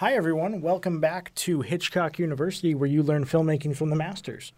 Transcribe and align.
Hi, 0.00 0.14
everyone. 0.14 0.62
Welcome 0.62 0.98
back 0.98 1.34
to 1.34 1.60
Hitchcock 1.60 2.18
University, 2.18 2.74
where 2.74 2.88
you 2.88 3.02
learn 3.02 3.26
filmmaking 3.26 3.76
from 3.76 3.90
the 3.90 3.96
masters. 3.96 4.54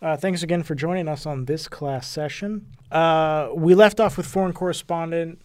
Uh, 0.00 0.16
thanks 0.16 0.44
again 0.44 0.62
for 0.62 0.76
joining 0.76 1.08
us 1.08 1.26
on 1.26 1.46
this 1.46 1.66
class 1.66 2.06
session. 2.06 2.68
Uh, 2.92 3.48
we 3.52 3.74
left 3.74 3.98
off 3.98 4.16
with 4.16 4.26
Foreign 4.26 4.52
Correspondent. 4.52 5.40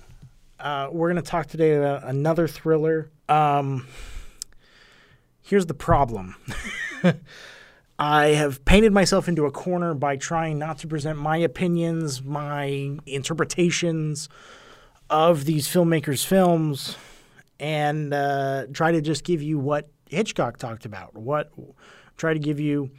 Uh, 0.59 0.89
we're 0.91 1.11
going 1.11 1.23
to 1.23 1.27
talk 1.27 1.47
today 1.47 1.73
about 1.73 2.03
another 2.03 2.47
thriller. 2.47 3.09
Um, 3.27 3.87
here's 5.41 5.65
the 5.65 5.73
problem 5.73 6.35
I 7.97 8.25
have 8.27 8.63
painted 8.63 8.93
myself 8.93 9.27
into 9.27 9.47
a 9.47 9.51
corner 9.51 9.95
by 9.95 10.17
trying 10.17 10.59
not 10.59 10.77
to 10.77 10.87
present 10.87 11.17
my 11.17 11.37
opinions, 11.37 12.21
my 12.21 12.95
interpretations 13.07 14.29
of 15.09 15.45
these 15.45 15.67
filmmakers' 15.67 16.23
films 16.23 16.95
and 17.61 18.11
uh, 18.11 18.65
try 18.73 18.91
to 18.91 19.01
just 19.01 19.23
give 19.23 19.41
you 19.41 19.59
what 19.59 19.87
Hitchcock 20.09 20.57
talked 20.57 20.85
about. 20.85 21.15
What 21.15 21.51
try 22.17 22.33
to 22.33 22.39
give 22.39 22.59
you 22.59 22.91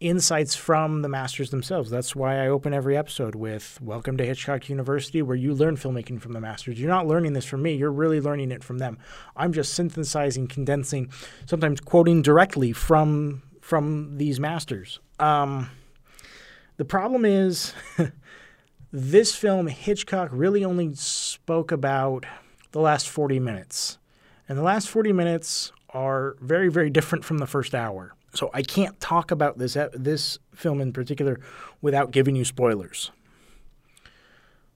insights 0.00 0.54
from 0.56 1.02
the 1.02 1.08
masters 1.08 1.50
themselves. 1.50 1.90
That's 1.90 2.16
why 2.16 2.42
I 2.44 2.48
open 2.48 2.72
every 2.72 2.96
episode 2.96 3.34
with 3.34 3.80
"Welcome 3.82 4.16
to 4.18 4.24
Hitchcock 4.24 4.68
University, 4.68 5.20
where 5.20 5.36
you 5.36 5.52
learn 5.52 5.76
filmmaking 5.76 6.20
from 6.20 6.32
the 6.32 6.40
masters." 6.40 6.80
You're 6.80 6.88
not 6.88 7.08
learning 7.08 7.32
this 7.32 7.44
from 7.44 7.60
me; 7.62 7.74
you're 7.74 7.92
really 7.92 8.20
learning 8.20 8.52
it 8.52 8.62
from 8.62 8.78
them. 8.78 8.98
I'm 9.36 9.52
just 9.52 9.74
synthesizing, 9.74 10.46
condensing, 10.46 11.10
sometimes 11.44 11.80
quoting 11.80 12.22
directly 12.22 12.72
from 12.72 13.42
from 13.60 14.16
these 14.16 14.38
masters. 14.38 15.00
Um, 15.18 15.68
the 16.76 16.84
problem 16.84 17.24
is. 17.24 17.74
this 18.94 19.34
film, 19.34 19.68
Hitchcock 19.68 20.28
really 20.32 20.62
only 20.66 20.94
spoke 20.94 21.72
about 21.72 22.26
the 22.72 22.80
last 22.80 23.08
40 23.08 23.38
minutes. 23.38 23.98
And 24.48 24.58
the 24.58 24.62
last 24.62 24.88
40 24.88 25.12
minutes 25.12 25.72
are 25.90 26.36
very, 26.40 26.68
very 26.68 26.90
different 26.90 27.24
from 27.24 27.38
the 27.38 27.46
first 27.46 27.74
hour. 27.74 28.14
So 28.34 28.50
I 28.52 28.62
can't 28.62 28.98
talk 28.98 29.30
about 29.30 29.58
this 29.58 29.76
this 29.92 30.38
film 30.54 30.80
in 30.80 30.92
particular 30.92 31.38
without 31.82 32.10
giving 32.10 32.34
you 32.34 32.44
spoilers. 32.44 33.10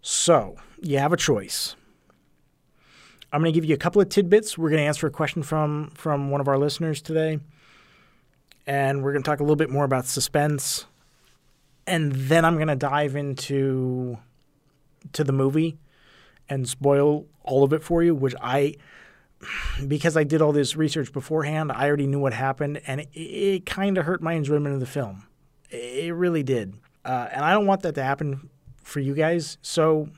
So 0.02 0.56
you 0.80 0.98
have 0.98 1.12
a 1.12 1.16
choice. 1.16 1.74
I'm 3.32 3.40
going 3.40 3.52
to 3.52 3.58
give 3.58 3.64
you 3.64 3.74
a 3.74 3.78
couple 3.78 4.00
of 4.00 4.08
tidbits. 4.08 4.56
We're 4.56 4.70
going 4.70 4.82
to 4.82 4.86
answer 4.86 5.06
a 5.06 5.10
question 5.10 5.42
from 5.42 5.90
from 5.94 6.30
one 6.30 6.40
of 6.40 6.48
our 6.48 6.58
listeners 6.58 7.00
today, 7.00 7.40
and 8.66 9.02
we're 9.02 9.12
going 9.12 9.22
to 9.22 9.28
talk 9.28 9.40
a 9.40 9.42
little 9.42 9.56
bit 9.56 9.70
more 9.70 9.84
about 9.84 10.06
suspense, 10.06 10.86
and 11.86 12.12
then 12.12 12.44
I'm 12.44 12.56
going 12.56 12.68
to 12.68 12.76
dive 12.76 13.16
into 13.16 14.18
to 15.14 15.24
the 15.24 15.32
movie 15.32 15.78
and 16.48 16.68
spoil 16.68 17.26
all 17.42 17.64
of 17.64 17.72
it 17.72 17.82
for 17.82 18.02
you, 18.02 18.14
which 18.14 18.34
I 18.40 18.74
because 19.86 20.16
I 20.16 20.24
did 20.24 20.40
all 20.40 20.52
this 20.52 20.76
research 20.76 21.12
beforehand, 21.12 21.70
I 21.70 21.86
already 21.86 22.06
knew 22.06 22.18
what 22.18 22.32
happened, 22.32 22.80
and 22.86 23.02
it, 23.02 23.08
it 23.14 23.66
kind 23.66 23.98
of 23.98 24.04
hurt 24.04 24.22
my 24.22 24.32
enjoyment 24.32 24.74
of 24.74 24.80
the 24.80 24.86
film. 24.86 25.26
It 25.70 26.14
really 26.14 26.42
did, 26.42 26.74
uh, 27.04 27.28
and 27.32 27.44
I 27.44 27.52
don't 27.52 27.66
want 27.66 27.82
that 27.82 27.94
to 27.96 28.02
happen 28.02 28.50
for 28.82 29.00
you 29.00 29.14
guys. 29.14 29.58
So, 29.62 30.08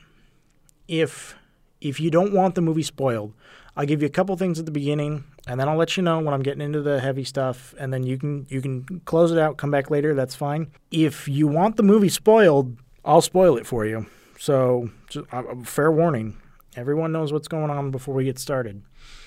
if 0.87 1.35
if 1.81 1.99
you 1.99 2.09
don't 2.09 2.33
want 2.33 2.55
the 2.55 2.61
movie 2.61 2.83
spoiled, 2.83 3.33
I'll 3.75 3.85
give 3.85 4.01
you 4.01 4.07
a 4.07 4.11
couple 4.11 4.35
things 4.37 4.59
at 4.59 4.65
the 4.65 4.71
beginning, 4.71 5.23
and 5.47 5.59
then 5.59 5.67
I'll 5.67 5.77
let 5.77 5.97
you 5.97 6.03
know 6.03 6.19
when 6.19 6.33
I'm 6.33 6.43
getting 6.43 6.61
into 6.61 6.81
the 6.81 6.99
heavy 6.99 7.23
stuff, 7.23 7.73
and 7.79 7.93
then 7.93 8.03
you 8.03 8.17
can 8.17 8.45
you 8.49 8.61
can 8.61 9.01
close 9.05 9.31
it 9.31 9.37
out, 9.37 9.57
come 9.57 9.71
back 9.71 9.89
later. 9.89 10.13
That's 10.13 10.35
fine. 10.35 10.71
If 10.91 11.27
you 11.27 11.47
want 11.47 11.75
the 11.75 11.83
movie 11.83 12.09
spoiled, 12.09 12.77
I'll 13.03 13.21
spoil 13.21 13.57
it 13.57 13.65
for 13.65 13.85
you. 13.85 14.05
So, 14.39 14.89
just, 15.09 15.25
uh, 15.33 15.43
fair 15.65 15.91
warning. 15.91 16.37
Everyone 16.77 17.11
knows 17.11 17.33
what's 17.33 17.49
going 17.49 17.69
on 17.69 17.91
before 17.91 18.15
we 18.15 18.23
get 18.23 18.39
started. 18.39 18.81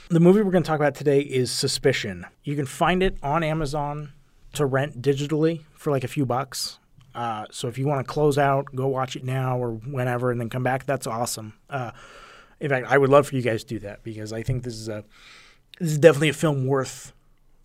The 0.08 0.20
movie 0.20 0.40
we're 0.40 0.50
going 0.50 0.62
to 0.62 0.66
talk 0.66 0.80
about 0.80 0.94
today 0.94 1.20
is 1.20 1.50
Suspicion. 1.50 2.24
You 2.44 2.56
can 2.56 2.64
find 2.64 3.02
it 3.02 3.18
on 3.22 3.42
Amazon 3.42 4.14
to 4.54 4.64
rent 4.64 5.02
digitally 5.02 5.64
for 5.74 5.90
like 5.90 6.02
a 6.02 6.08
few 6.08 6.24
bucks. 6.24 6.78
Uh, 7.14 7.44
so 7.50 7.68
if 7.68 7.76
you 7.76 7.86
want 7.86 8.06
to 8.06 8.10
close 8.10 8.38
out, 8.38 8.74
go 8.74 8.88
watch 8.88 9.14
it 9.14 9.22
now 9.22 9.58
or 9.58 9.72
whenever, 9.72 10.30
and 10.30 10.40
then 10.40 10.48
come 10.48 10.62
back. 10.62 10.86
That's 10.86 11.06
awesome. 11.06 11.52
Uh, 11.68 11.90
in 12.58 12.70
fact, 12.70 12.86
I 12.88 12.96
would 12.96 13.10
love 13.10 13.26
for 13.26 13.36
you 13.36 13.42
guys 13.42 13.64
to 13.64 13.68
do 13.68 13.80
that 13.80 14.02
because 14.02 14.32
I 14.32 14.42
think 14.42 14.62
this 14.62 14.74
is 14.74 14.88
a 14.88 15.04
this 15.78 15.90
is 15.90 15.98
definitely 15.98 16.30
a 16.30 16.34
film 16.34 16.66
worth 16.66 17.12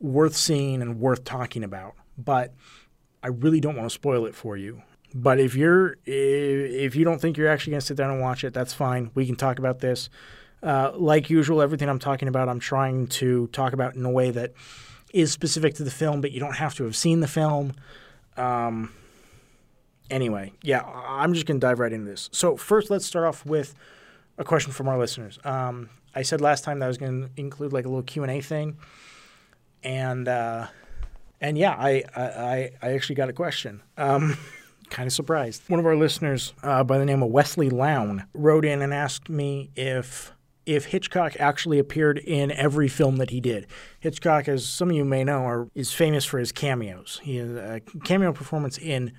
worth 0.02 0.36
seeing 0.36 0.82
and 0.82 1.00
worth 1.00 1.24
talking 1.24 1.64
about. 1.64 1.96
But 2.18 2.54
I 3.24 3.30
really 3.30 3.62
don't 3.62 3.78
want 3.78 3.90
to 3.90 3.94
spoil 3.94 4.26
it 4.26 4.36
for 4.36 4.58
you. 4.58 4.82
But 5.14 5.40
if 5.40 5.56
you're 5.56 5.98
if 6.06 6.96
you 6.96 7.06
don't 7.06 7.20
think 7.20 7.38
you're 7.38 7.48
actually 7.48 7.72
going 7.72 7.82
to 7.82 7.86
sit 7.86 7.98
down 7.98 8.12
and 8.12 8.22
watch 8.22 8.44
it, 8.44 8.54
that's 8.54 8.74
fine. 8.74 9.12
We 9.16 9.26
can 9.26 9.36
talk 9.36 9.60
about 9.60 9.80
this. 9.80 10.10
Uh, 10.62 10.92
like 10.96 11.30
usual, 11.30 11.62
everything 11.62 11.88
I'm 11.88 12.00
talking 12.00 12.28
about, 12.28 12.50
I'm 12.50 12.60
trying 12.60 13.08
to 13.08 13.48
talk 13.48 13.74
about 13.74 13.96
in 13.96 14.04
a 14.04 14.10
way 14.10 14.32
that 14.32 14.54
is 15.14 15.32
specific 15.32 15.76
to 15.76 15.84
the 15.84 15.92
film, 15.92 16.20
but 16.20 16.32
you 16.32 16.40
don't 16.40 16.56
have 16.56 16.76
to 16.76 16.84
have 16.84 16.96
seen 16.96 17.20
the 17.20 17.28
film. 17.28 17.74
Um, 18.36 18.92
anyway, 20.10 20.54
yeah, 20.62 20.82
I'm 20.84 21.34
just 21.34 21.46
going 21.46 21.60
to 21.60 21.66
dive 21.66 21.80
right 21.80 21.94
into 21.94 22.10
this. 22.10 22.30
So 22.34 22.58
first, 22.58 22.90
let's 22.90 23.06
start 23.06 23.26
off 23.26 23.46
with 23.46 23.76
a 24.38 24.44
question 24.44 24.72
from 24.72 24.88
our 24.88 24.98
listeners. 24.98 25.40
Um, 25.44 25.90
I 26.16 26.24
said 26.24 26.42
last 26.42 26.64
time 26.64 26.80
that 26.80 26.86
I 26.86 26.88
was 26.88 26.98
going 26.98 27.24
to 27.24 27.30
include 27.38 27.74
like 27.74 27.86
a 27.86 27.88
little 27.88 28.04
Q 28.04 28.24
and 28.24 28.32
A 28.32 28.42
thing, 28.42 28.78
and 29.84 30.28
uh, 30.28 30.68
and 31.40 31.58
yeah, 31.58 31.76
I, 31.78 32.04
I 32.16 32.72
I 32.82 32.92
actually 32.94 33.16
got 33.16 33.30
a 33.30 33.34
question. 33.34 33.82
Um, 33.98 34.38
kind 34.90 35.08
of 35.08 35.14
surprised. 35.14 35.64
One 35.68 35.80
of 35.80 35.86
our 35.86 35.96
listeners 35.96 36.54
uh, 36.64 36.84
by 36.84 36.98
the 36.98 37.06
name 37.06 37.24
of 37.24 37.30
Wesley 37.30 37.70
Lown 37.70 38.26
wrote 38.34 38.66
in 38.66 38.82
and 38.82 38.94
asked 38.94 39.30
me 39.30 39.70
if 39.76 40.34
if 40.68 40.88
Hitchcock 40.88 41.34
actually 41.40 41.80
appeared 41.80 42.18
in 42.18 42.52
every 42.52 42.90
film 42.90 43.16
that 43.18 43.30
he 43.30 43.40
did. 43.40 43.66
Hitchcock, 44.02 44.50
as 44.50 44.68
some 44.68 44.90
of 44.90 44.96
you 44.98 45.06
may 45.06 45.24
know, 45.24 45.46
are, 45.46 45.70
is 45.74 45.94
famous 45.94 46.26
for 46.26 46.40
his 46.40 46.52
cameos. 46.52 47.22
He 47.24 47.38
has 47.38 47.52
a 47.52 47.82
cameo 48.04 48.34
performance 48.34 48.78
in, 48.78 49.14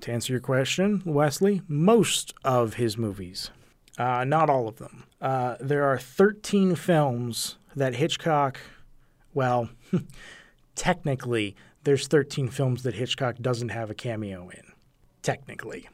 to 0.00 0.10
answer 0.10 0.32
your 0.32 0.40
question, 0.40 1.02
Wesley, 1.04 1.60
most 1.68 2.32
of 2.44 2.74
his 2.74 2.96
movies. 2.96 3.50
Uh, 3.98 4.24
not 4.24 4.48
all 4.48 4.68
of 4.68 4.76
them. 4.76 5.04
Uh, 5.20 5.56
there 5.60 5.84
are 5.84 5.98
13 5.98 6.74
films 6.76 7.58
that 7.76 7.96
Hitchcock, 7.96 8.58
well, 9.34 9.68
technically, 10.74 11.56
there's 11.84 12.06
13 12.06 12.48
films 12.48 12.84
that 12.84 12.94
Hitchcock 12.94 13.36
doesn't 13.38 13.68
have 13.68 13.90
a 13.90 13.94
cameo 13.94 14.48
in 14.48 14.69
technically. 15.22 15.88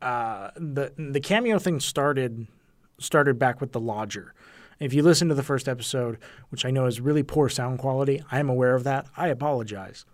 Uh, 0.00 0.50
the 0.56 0.92
the 0.96 1.20
cameo 1.20 1.58
thing 1.58 1.80
started 1.80 2.46
started 2.98 3.38
back 3.38 3.60
with 3.60 3.72
the 3.72 3.80
lodger. 3.80 4.34
If 4.80 4.92
you 4.92 5.02
listen 5.02 5.28
to 5.28 5.34
the 5.34 5.44
first 5.44 5.68
episode, 5.68 6.18
which 6.50 6.64
I 6.64 6.70
know 6.70 6.86
is 6.86 7.00
really 7.00 7.22
poor 7.22 7.48
sound 7.48 7.78
quality, 7.78 8.22
I 8.32 8.40
am 8.40 8.48
aware 8.48 8.74
of 8.74 8.82
that. 8.84 9.06
I 9.16 9.28
apologize. 9.28 10.04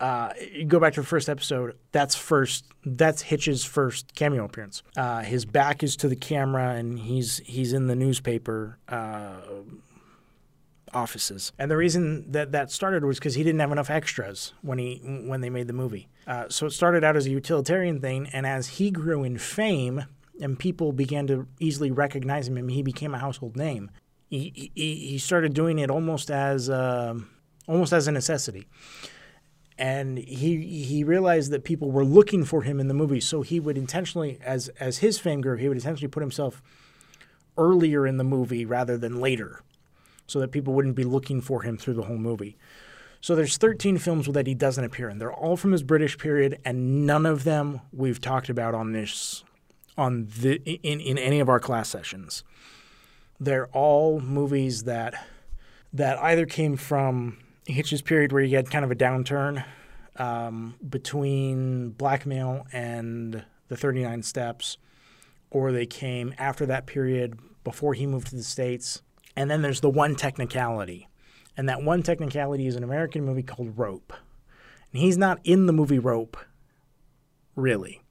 Uh, 0.00 0.32
you 0.52 0.64
go 0.64 0.78
back 0.78 0.92
to 0.94 1.00
the 1.00 1.06
first 1.06 1.28
episode. 1.28 1.76
That's 1.92 2.14
first. 2.14 2.64
That's 2.84 3.22
Hitch's 3.22 3.64
first 3.64 4.14
cameo 4.14 4.44
appearance. 4.44 4.82
Uh, 4.96 5.22
his 5.22 5.44
back 5.44 5.82
is 5.82 5.96
to 5.96 6.08
the 6.08 6.16
camera, 6.16 6.74
and 6.74 6.98
he's 6.98 7.38
he's 7.38 7.72
in 7.72 7.86
the 7.86 7.96
newspaper 7.96 8.78
uh, 8.88 9.36
offices. 10.94 11.52
And 11.58 11.70
the 11.70 11.76
reason 11.76 12.30
that 12.32 12.52
that 12.52 12.70
started 12.70 13.04
was 13.04 13.18
because 13.18 13.34
he 13.34 13.42
didn't 13.42 13.60
have 13.60 13.72
enough 13.72 13.90
extras 13.90 14.52
when 14.62 14.78
he 14.78 15.00
when 15.26 15.40
they 15.40 15.50
made 15.50 15.66
the 15.66 15.72
movie. 15.72 16.08
Uh, 16.26 16.48
so 16.48 16.66
it 16.66 16.70
started 16.70 17.04
out 17.04 17.16
as 17.16 17.26
a 17.26 17.30
utilitarian 17.30 18.00
thing, 18.00 18.28
and 18.32 18.46
as 18.46 18.68
he 18.68 18.90
grew 18.90 19.24
in 19.24 19.38
fame 19.38 20.04
and 20.40 20.58
people 20.58 20.92
began 20.92 21.26
to 21.26 21.46
easily 21.58 21.90
recognize 21.90 22.48
him, 22.48 22.56
and 22.56 22.70
he 22.70 22.82
became 22.82 23.14
a 23.14 23.18
household 23.18 23.56
name. 23.56 23.90
He 24.28 24.70
he, 24.74 24.94
he 24.94 25.18
started 25.18 25.54
doing 25.54 25.78
it 25.78 25.90
almost 25.90 26.30
as 26.30 26.68
uh, 26.68 27.14
almost 27.66 27.92
as 27.92 28.06
a 28.08 28.12
necessity. 28.12 28.66
And 29.78 30.18
he 30.18 30.84
he 30.84 31.04
realized 31.04 31.52
that 31.52 31.64
people 31.64 31.90
were 31.90 32.04
looking 32.04 32.44
for 32.44 32.62
him 32.62 32.80
in 32.80 32.88
the 32.88 32.94
movie, 32.94 33.20
so 33.20 33.42
he 33.42 33.60
would 33.60 33.78
intentionally, 33.78 34.38
as 34.44 34.68
as 34.80 34.98
his 34.98 35.18
fame 35.18 35.40
grew, 35.40 35.56
he 35.56 35.68
would 35.68 35.78
intentionally 35.78 36.10
put 36.10 36.20
himself 36.20 36.62
earlier 37.56 38.06
in 38.06 38.16
the 38.16 38.24
movie 38.24 38.64
rather 38.64 38.96
than 38.96 39.20
later 39.20 39.62
so 40.28 40.38
that 40.38 40.52
people 40.52 40.74
wouldn't 40.74 40.94
be 40.94 41.04
looking 41.04 41.40
for 41.40 41.62
him 41.62 41.76
through 41.76 41.94
the 41.94 42.02
whole 42.02 42.18
movie. 42.18 42.56
So 43.20 43.34
there's 43.34 43.56
13 43.56 43.98
films 43.98 44.26
that 44.28 44.46
he 44.46 44.54
doesn't 44.54 44.84
appear 44.84 45.08
in. 45.08 45.18
They're 45.18 45.32
all 45.32 45.56
from 45.56 45.72
his 45.72 45.82
British 45.82 46.16
period, 46.16 46.60
and 46.64 47.04
none 47.04 47.26
of 47.26 47.42
them 47.42 47.80
we've 47.92 48.20
talked 48.20 48.48
about 48.48 48.74
on 48.74 48.92
this 48.92 49.42
on 49.96 50.28
the 50.40 50.62
in, 50.64 51.00
in 51.00 51.18
any 51.18 51.40
of 51.40 51.48
our 51.48 51.58
class 51.58 51.88
sessions. 51.88 52.44
They're 53.40 53.66
all 53.68 54.20
movies 54.20 54.84
that 54.84 55.14
that 55.92 56.18
either 56.18 56.46
came 56.46 56.76
from 56.76 57.38
Hitch's 57.66 58.02
period 58.02 58.30
where 58.30 58.42
he 58.42 58.54
had 58.54 58.70
kind 58.70 58.84
of 58.84 58.90
a 58.90 58.94
downturn 58.94 59.64
um, 60.16 60.74
between 60.88 61.90
Blackmail 61.90 62.66
and 62.72 63.44
the 63.68 63.76
39 63.76 64.22
Steps, 64.22 64.76
or 65.50 65.72
they 65.72 65.86
came 65.86 66.34
after 66.38 66.66
that 66.66 66.86
period 66.86 67.38
before 67.64 67.94
he 67.94 68.06
moved 68.06 68.28
to 68.28 68.36
the 68.36 68.42
States 68.42 69.02
and 69.38 69.48
then 69.48 69.62
there's 69.62 69.80
the 69.80 69.88
one 69.88 70.16
technicality. 70.16 71.08
And 71.56 71.68
that 71.68 71.80
one 71.80 72.02
technicality 72.02 72.66
is 72.66 72.74
an 72.74 72.82
American 72.82 73.24
movie 73.24 73.44
called 73.44 73.78
Rope. 73.78 74.12
And 74.92 75.00
he's 75.00 75.16
not 75.16 75.38
in 75.44 75.66
the 75.66 75.72
movie 75.72 76.00
Rope, 76.00 76.36
really. 77.54 78.02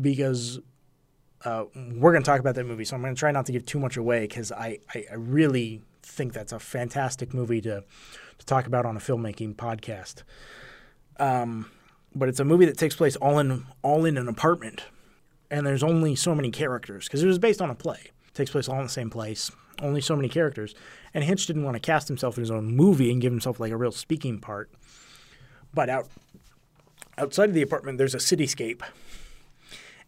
Because 0.00 0.60
uh, 1.44 1.64
we're 1.74 2.12
going 2.12 2.22
to 2.22 2.26
talk 2.26 2.38
about 2.38 2.54
that 2.54 2.66
movie, 2.66 2.84
so 2.84 2.94
I'm 2.94 3.02
going 3.02 3.16
to 3.16 3.18
try 3.18 3.32
not 3.32 3.46
to 3.46 3.52
give 3.52 3.66
too 3.66 3.80
much 3.80 3.96
away 3.96 4.28
because 4.28 4.52
I, 4.52 4.78
I, 4.94 5.06
I, 5.10 5.14
really 5.14 5.82
think 6.02 6.34
that's 6.34 6.52
a 6.52 6.60
fantastic 6.60 7.34
movie 7.34 7.60
to 7.62 7.82
to 8.38 8.46
talk 8.46 8.66
about 8.66 8.86
on 8.86 8.96
a 8.96 9.00
filmmaking 9.00 9.56
podcast. 9.56 10.22
Um, 11.18 11.70
but 12.14 12.28
it's 12.28 12.38
a 12.38 12.44
movie 12.44 12.66
that 12.66 12.78
takes 12.78 12.94
place 12.94 13.16
all 13.16 13.38
in 13.40 13.66
all 13.82 14.04
in 14.04 14.16
an 14.18 14.28
apartment, 14.28 14.84
and 15.50 15.66
there's 15.66 15.82
only 15.82 16.14
so 16.14 16.34
many 16.34 16.50
characters 16.50 17.06
because 17.06 17.22
it 17.22 17.26
was 17.26 17.38
based 17.38 17.60
on 17.60 17.70
a 17.70 17.74
play. 17.74 18.12
Takes 18.38 18.52
place 18.52 18.68
all 18.68 18.76
in 18.76 18.84
the 18.84 18.88
same 18.88 19.10
place, 19.10 19.50
only 19.82 20.00
so 20.00 20.14
many 20.14 20.28
characters. 20.28 20.72
And 21.12 21.24
Hitch 21.24 21.46
didn't 21.46 21.64
want 21.64 21.74
to 21.74 21.80
cast 21.80 22.06
himself 22.06 22.38
in 22.38 22.42
his 22.42 22.52
own 22.52 22.66
movie 22.66 23.10
and 23.10 23.20
give 23.20 23.32
himself 23.32 23.58
like 23.58 23.72
a 23.72 23.76
real 23.76 23.90
speaking 23.90 24.38
part. 24.38 24.70
But 25.74 25.90
out 25.90 26.06
outside 27.18 27.48
of 27.48 27.56
the 27.56 27.62
apartment, 27.62 27.98
there's 27.98 28.14
a 28.14 28.18
cityscape. 28.18 28.82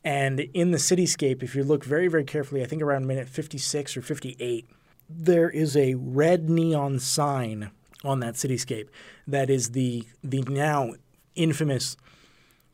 And 0.04 0.38
in 0.54 0.70
the 0.70 0.78
cityscape, 0.78 1.42
if 1.42 1.56
you 1.56 1.64
look 1.64 1.84
very, 1.84 2.06
very 2.06 2.22
carefully, 2.22 2.62
I 2.62 2.66
think 2.66 2.82
around 2.82 3.08
minute 3.08 3.28
56 3.28 3.96
or 3.96 4.02
58, 4.02 4.64
there 5.08 5.50
is 5.50 5.76
a 5.76 5.94
red 5.94 6.48
neon 6.48 7.00
sign 7.00 7.72
on 8.04 8.20
that 8.20 8.34
cityscape 8.34 8.90
that 9.26 9.50
is 9.50 9.70
the 9.70 10.04
the 10.22 10.42
now 10.42 10.92
infamous 11.34 11.96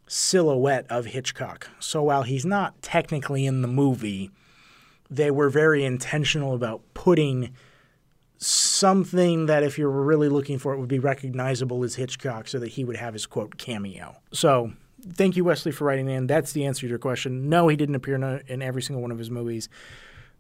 silhouette 0.07 0.85
of 0.91 1.07
Hitchcock. 1.07 1.71
So 1.81 2.03
while 2.03 2.25
he's 2.25 2.45
not 2.45 2.83
technically 2.83 3.47
in 3.47 3.63
the 3.63 3.69
movie, 3.69 4.31
they 5.11 5.31
were 5.31 5.49
very 5.49 5.85
intentional 5.85 6.55
about 6.55 6.83
putting 6.95 7.53
something 8.39 9.47
that 9.47 9.63
if 9.63 9.79
you 9.79 9.87
were 9.87 10.05
really 10.05 10.29
looking 10.29 10.59
for 10.59 10.75
it 10.75 10.79
would 10.79 10.89
be 10.89 10.99
recognizable 10.99 11.83
as 11.85 11.95
Hitchcock 11.95 12.49
so 12.49 12.59
that 12.59 12.69
he 12.69 12.85
would 12.85 12.97
have 12.97 13.15
his 13.15 13.27
quote 13.27 13.57
cameo. 13.57 14.17
So 14.33 14.73
thank 15.15 15.37
you 15.37 15.45
Wesley 15.45 15.73
for 15.73 15.85
writing 15.85 16.09
in. 16.09 16.27
That's 16.27 16.53
the 16.53 16.67
answer 16.67 16.83
to 16.83 16.89
your 16.89 16.99
question. 16.99 17.49
No, 17.49 17.69
he 17.69 17.77
didn't 17.77 17.95
appear 17.95 18.17
in, 18.17 18.43
in 18.47 18.63
every 18.63 18.83
single 18.83 19.01
one 19.01 19.11
of 19.11 19.19
his 19.19 19.31
movies. 19.31 19.69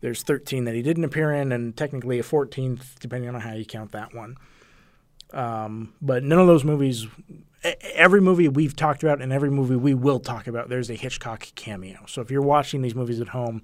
There's 0.00 0.22
13 0.22 0.64
that 0.64 0.74
he 0.74 0.82
didn't 0.82 1.04
appear 1.04 1.32
in 1.32 1.52
and 1.52 1.74
technically 1.74 2.18
a 2.18 2.22
14th 2.22 2.98
depending 3.00 3.34
on 3.34 3.40
how 3.40 3.54
you 3.54 3.64
count 3.64 3.92
that 3.92 4.14
one. 4.14 4.36
Um, 5.32 5.94
but 6.02 6.22
none 6.22 6.38
of 6.38 6.46
those 6.46 6.64
movies 6.64 7.06
every 7.94 8.20
movie 8.20 8.48
we've 8.48 8.76
talked 8.76 9.02
about 9.02 9.20
and 9.20 9.32
every 9.32 9.50
movie 9.50 9.76
we 9.76 9.94
will 9.94 10.20
talk 10.20 10.46
about 10.46 10.68
there's 10.68 10.90
a 10.90 10.94
Hitchcock 10.94 11.48
cameo. 11.54 12.04
So 12.06 12.20
if 12.20 12.30
you're 12.30 12.42
watching 12.42 12.82
these 12.82 12.94
movies 12.94 13.20
at 13.20 13.28
home, 13.28 13.62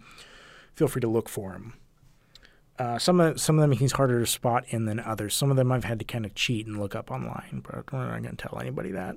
feel 0.74 0.88
free 0.88 1.00
to 1.00 1.08
look 1.08 1.28
for 1.28 1.52
him. 1.52 1.74
Uh, 2.78 2.98
some 2.98 3.20
of 3.20 3.40
some 3.40 3.58
of 3.58 3.62
them 3.62 3.72
he's 3.78 3.92
harder 3.92 4.18
to 4.18 4.26
spot 4.26 4.64
in 4.68 4.86
than 4.86 4.98
others. 4.98 5.34
Some 5.34 5.50
of 5.50 5.56
them 5.56 5.70
I've 5.70 5.84
had 5.84 5.98
to 5.98 6.04
kind 6.04 6.24
of 6.24 6.34
cheat 6.34 6.66
and 6.66 6.80
look 6.80 6.94
up 6.94 7.10
online, 7.10 7.62
but 7.64 7.74
I'm 7.92 8.08
not 8.08 8.22
going 8.22 8.36
to 8.36 8.48
tell 8.48 8.58
anybody 8.58 8.92
that. 8.92 9.16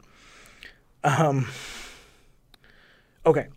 Um, 1.03 1.47
okay. 3.25 3.47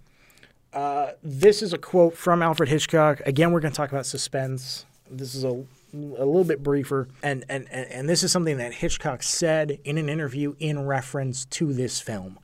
Uh, 0.73 1.12
this 1.23 1.62
is 1.62 1.73
a 1.73 1.79
quote 1.79 2.17
from 2.17 2.43
Alfred 2.43 2.69
Hitchcock. 2.69 3.21
Again, 3.27 3.53
we're 3.53 3.61
going 3.61 3.73
to 3.73 3.77
talk 3.77 3.91
about 3.91 4.06
suspense. 4.06 4.85
This 5.11 5.35
is 5.35 5.43
a, 5.43 5.49
a 5.49 5.56
little 5.93 6.45
bit 6.45 6.62
briefer, 6.62 7.09
and, 7.23 7.45
and, 7.49 7.69
and 7.71 8.06
this 8.09 8.23
is 8.23 8.31
something 8.31 8.59
that 8.59 8.75
Hitchcock 8.75 9.23
said 9.23 9.79
in 9.85 9.97
an 9.97 10.11
interview 10.11 10.55
in 10.59 10.87
reference 10.87 11.47
to 11.47 11.73
this 11.73 12.00
film 12.00 12.39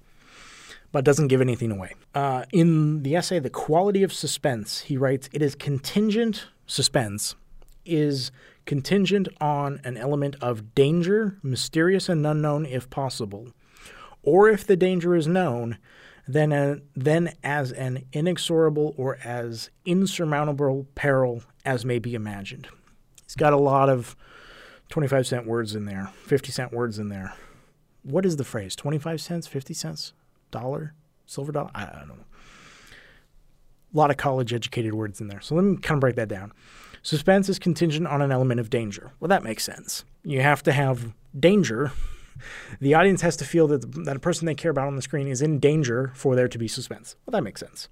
but 0.95 1.05
doesn't 1.05 1.27
give 1.27 1.41
anything 1.41 1.73
away. 1.73 1.93
Uh, 2.15 2.45
in 2.53 3.03
the 3.03 3.17
essay, 3.17 3.41
The 3.41 3.51
Quality 3.51 4.05
of 4.05 4.13
Suspense, 4.13 4.83
he 4.83 4.97
writes, 4.97 5.29
It 5.33 5.43
is 5.43 5.57
contingent, 5.57 6.47
suspense, 6.69 7.35
is 7.85 8.31
contingent 8.65 9.27
on 9.41 9.81
an 9.83 9.97
element 9.97 10.37
of 10.41 10.73
danger, 10.77 11.37
mysterious 11.43 12.09
and 12.09 12.25
unknown 12.25 12.65
if 12.65 12.89
possible, 12.91 13.49
or 14.23 14.49
if 14.49 14.65
the 14.65 14.77
danger 14.77 15.17
is 15.17 15.27
known, 15.27 15.79
then, 16.29 16.53
a, 16.53 16.77
then 16.95 17.35
as 17.43 17.73
an 17.73 18.05
inexorable 18.13 18.95
or 18.97 19.19
as 19.25 19.71
insurmountable 19.85 20.87
peril 20.95 21.43
as 21.65 21.85
may 21.85 21.99
be 21.99 22.15
imagined. 22.15 22.69
He's 23.25 23.35
got 23.35 23.53
a 23.53 23.59
lot 23.59 23.89
of 23.89 24.15
25 24.91 25.27
cent 25.27 25.45
words 25.45 25.75
in 25.75 25.87
there, 25.87 26.13
50 26.23 26.53
cent 26.53 26.73
words 26.73 27.01
in 27.01 27.09
there. 27.09 27.35
What 28.05 28.25
is 28.25 28.37
the 28.37 28.45
phrase? 28.45 28.77
25 28.77 29.21
cents, 29.21 29.49
50 29.49 29.75
cents? 29.75 30.13
Dollar, 30.55 30.95
silver 31.27 31.53
dollar. 31.53 31.71
I, 31.75 31.83
I 31.83 32.05
don't 32.07 32.09
know. 32.09 32.25
A 33.93 33.97
lot 33.97 34.11
of 34.11 34.17
college 34.17 34.53
educated 34.53 34.95
words 34.95 35.21
in 35.21 35.29
there. 35.29 35.41
So 35.41 35.55
let 35.55 35.65
me 35.65 35.77
kind 35.77 35.99
of 35.99 36.01
break 36.01 36.17
that 36.17 36.29
down. 36.29 36.53
Suspense 37.03 37.49
is 37.49 37.59
contingent 37.59 38.07
on 38.07 38.23
an 38.23 38.33
element 38.33 38.61
of 38.61 38.71
danger. 38.71 39.13
Well, 39.21 39.29
that 39.29 39.45
makes 39.45 39.63
sense. 39.63 40.05
You 40.23 40.41
have 40.41 40.63
to 40.63 40.73
have 40.73 41.13
danger. 41.39 41.93
The 42.81 42.95
audience 42.95 43.21
has 43.21 43.37
to 43.37 43.45
feel 43.45 43.69
that, 43.69 43.83
the, 43.83 44.01
that 44.03 44.17
a 44.17 44.21
person 44.21 44.47
they 44.47 44.55
care 44.55 44.71
about 44.71 44.89
on 44.89 44.97
the 44.97 45.03
screen 45.03 45.29
is 45.29 45.43
in 45.43 45.61
danger 45.61 46.13
for 46.15 46.35
there 46.35 46.49
to 46.49 46.59
be 46.59 46.67
suspense. 46.67 47.15
Well, 47.25 47.33
that 47.33 47.45
makes 47.45 47.61
sense. 47.61 47.89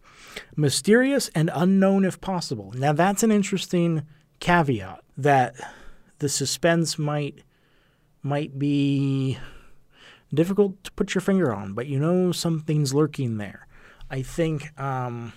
Mysterious 0.57 1.31
and 1.35 1.51
unknown 1.55 2.05
if 2.05 2.21
possible. 2.21 2.73
Now, 2.75 2.93
that's 2.93 3.23
an 3.23 3.31
interesting 3.31 4.03
caveat 4.41 5.05
that 5.17 5.55
the 6.19 6.29
suspense 6.29 6.99
might 6.99 7.43
might 8.23 8.59
be 8.59 9.39
difficult 10.33 10.83
to 10.85 10.93
put 10.93 11.15
your 11.15 11.21
finger 11.21 11.53
on, 11.53 11.75
but 11.75 11.87
you 11.87 11.99
know 11.99 12.33
something's 12.33 12.95
lurking 12.95 13.39
there. 13.39 13.67
I 14.11 14.23
think 14.23 14.79
um, 14.81 15.33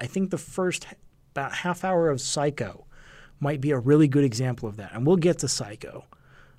I 0.00 0.06
think 0.06 0.30
the 0.30 0.38
first 0.38 0.86
about 1.32 1.52
half 1.52 1.84
hour 1.84 2.08
of 2.08 2.20
Psycho 2.20 2.86
might 3.38 3.60
be 3.60 3.70
a 3.70 3.78
really 3.78 4.08
good 4.08 4.24
example 4.24 4.68
of 4.68 4.76
that, 4.76 4.92
and 4.92 5.06
we'll 5.06 5.16
get 5.16 5.38
to 5.40 5.48
Psycho 5.48 6.04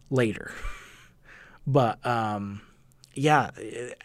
later. 0.09 0.51
but 1.67 2.05
um, 2.05 2.61
yeah, 3.13 3.51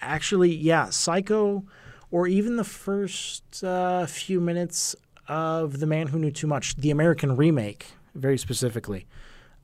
actually, 0.00 0.54
yeah, 0.54 0.90
Psycho, 0.90 1.64
or 2.10 2.26
even 2.26 2.56
the 2.56 2.64
first 2.64 3.62
uh, 3.64 4.06
few 4.06 4.40
minutes 4.40 4.94
of 5.28 5.80
The 5.80 5.86
Man 5.86 6.08
Who 6.08 6.18
Knew 6.18 6.30
Too 6.30 6.46
Much, 6.46 6.76
the 6.76 6.90
American 6.90 7.36
remake, 7.36 7.86
very 8.14 8.38
specifically 8.38 9.06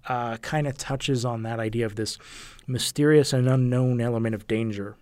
uh, 0.08 0.37
kind 0.38 0.66
of 0.66 0.76
touches 0.76 1.25
on 1.25 1.43
that 1.43 1.60
idea 1.60 1.87
of 1.87 1.96
this 1.96 2.19
mysterious 2.66 3.32
and 3.32 3.49
unknown 3.49 4.00
element 4.00 4.34
of 4.34 4.46
danger. 4.46 4.96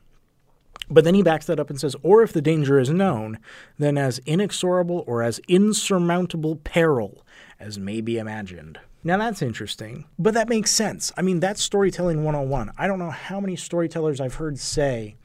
But 0.88 1.04
then 1.04 1.14
he 1.14 1.22
backs 1.22 1.46
that 1.46 1.60
up 1.60 1.70
and 1.70 1.80
says, 1.80 1.94
or 2.02 2.22
if 2.22 2.32
the 2.32 2.42
danger 2.42 2.78
is 2.78 2.90
known, 2.90 3.38
then 3.78 3.96
as 3.96 4.18
inexorable 4.26 5.04
or 5.06 5.22
as 5.22 5.40
insurmountable 5.46 6.56
peril 6.56 7.24
as 7.60 7.78
may 7.78 8.00
be 8.00 8.18
imagined. 8.18 8.80
Now 9.04 9.16
that's 9.16 9.40
interesting, 9.40 10.04
but 10.18 10.34
that 10.34 10.48
makes 10.48 10.70
sense. 10.70 11.12
I 11.16 11.22
mean, 11.22 11.40
that's 11.40 11.62
storytelling 11.62 12.24
101. 12.24 12.72
I 12.76 12.86
don't 12.86 12.98
know 12.98 13.10
how 13.10 13.40
many 13.40 13.56
storytellers 13.56 14.20
I've 14.20 14.34
heard 14.34 14.58
say 14.58 15.16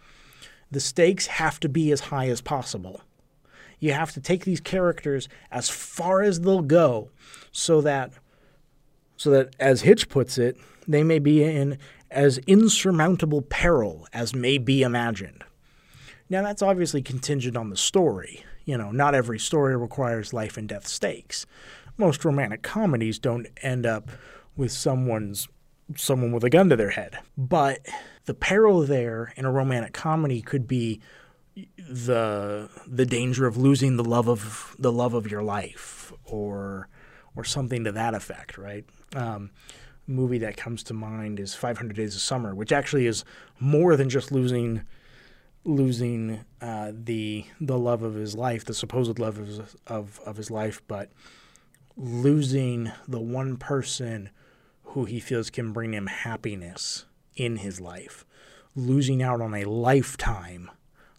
the 0.72 0.80
stakes 0.80 1.28
have 1.28 1.60
to 1.62 1.70
be 1.70 1.92
as 1.92 2.02
high 2.02 2.28
as 2.28 2.42
possible. 2.42 3.02
You 3.80 3.92
have 3.94 4.12
to 4.14 4.22
take 4.22 4.46
these 4.46 4.62
characters 4.62 5.28
as 5.52 5.70
far 5.70 6.22
as 6.22 6.42
they'll 6.42 6.62
go 6.62 7.10
so 7.52 7.82
that 7.82 8.14
so 9.18 9.30
that, 9.32 9.56
as 9.60 9.82
Hitch 9.82 10.10
puts 10.10 10.38
it, 10.38 10.58
they 10.88 11.04
may 11.04 11.20
be 11.20 11.44
in 11.44 11.78
as 12.12 12.38
insurmountable 12.40 13.42
peril 13.42 14.08
as 14.14 14.36
may 14.36 14.58
be 14.58 14.84
imagined. 14.84 15.44
Now, 16.30 16.42
that's 16.42 16.62
obviously 16.62 17.02
contingent 17.02 17.58
on 17.58 17.70
the 17.70 17.78
story. 17.78 18.44
You 18.66 18.78
know, 18.78 18.92
not 18.92 19.14
every 19.14 19.40
story 19.40 19.76
requires 19.76 20.34
life 20.34 20.58
and 20.58 20.68
death 20.68 20.88
stakes. 20.88 21.46
Most 21.98 22.26
romantic 22.26 22.64
comedies 22.64 23.20
don't 23.20 23.48
end 23.62 23.86
up 23.86 24.10
with 24.56 24.72
someone's 24.72 25.48
someone 25.96 26.32
with 26.32 26.44
a 26.44 26.50
gun 26.50 26.70
to 26.70 26.76
their 26.76 26.90
head. 26.90 27.20
But 27.38 27.86
the 28.26 28.34
peril 28.34 28.82
there 28.82 29.34
in 29.36 29.46
a 29.46 29.52
romantic 29.52 29.94
comedy 29.94 30.42
could 30.42 30.68
be 30.68 31.00
the 31.78 32.70
the 32.88 33.06
danger 33.06 33.46
of 33.46 33.56
losing 33.56 33.96
the 33.96 34.04
love 34.04 34.28
of 34.28 34.76
the 34.80 34.92
love 34.92 35.14
of 35.14 35.30
your 35.30 35.44
life 35.44 36.12
or 36.26 36.90
or 37.36 37.44
something 37.44 37.84
to 37.84 37.92
that 37.92 38.14
effect, 38.14 38.58
right? 38.58 38.86
Um, 39.16 39.52
movie 40.08 40.38
that 40.40 40.58
comes 40.58 40.84
to 40.84 40.94
mind 40.94 41.40
is 41.40 41.56
500 41.56 41.96
Days 41.96 42.16
of 42.16 42.22
Summer, 42.22 42.54
which 42.54 42.72
actually 42.72 43.08
is 43.08 43.24
more 43.60 43.96
than 43.96 44.10
just 44.10 44.32
losing 44.32 44.84
losing 45.68 46.46
uh, 46.62 46.92
the 46.94 47.46
the 47.60 47.78
love 47.78 48.04
of 48.04 48.14
his 48.14 48.36
life, 48.36 48.66
the 48.66 48.74
supposed 48.74 49.18
love 49.20 49.38
of 49.40 49.76
of, 49.88 50.20
of 50.26 50.38
his 50.38 50.52
life, 50.52 50.82
but 50.88 51.10
losing 51.98 52.92
the 53.08 53.20
one 53.20 53.58
person 53.58 54.30
who 54.84 55.06
he 55.06 55.20
feels 55.20 55.50
can 55.50 55.74
bring 55.74 55.94
him 55.94 56.08
happiness 56.08 57.06
in 57.36 57.58
his 57.58 57.82
life, 57.82 58.26
losing 58.76 59.24
out 59.24 59.42
on 59.42 59.54
a 59.54 59.66
lifetime 59.66 60.70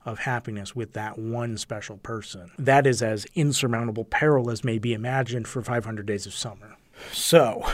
of 0.07 0.21
happiness 0.21 0.75
with 0.75 0.93
that 0.93 1.19
one 1.19 1.59
special 1.59 1.99
person. 1.99 2.51
That 2.59 2.87
is 2.87 3.03
as 3.03 3.27
insurmountable 3.35 4.05
peril 4.05 4.51
as 4.51 4.65
may 4.65 4.79
be 4.79 4.95
imagined 4.95 5.49
for 5.49 5.61
500 5.61 6.07
Days 6.07 6.27
of 6.27 6.33
Summer. 6.33 6.77
So, 7.13 7.67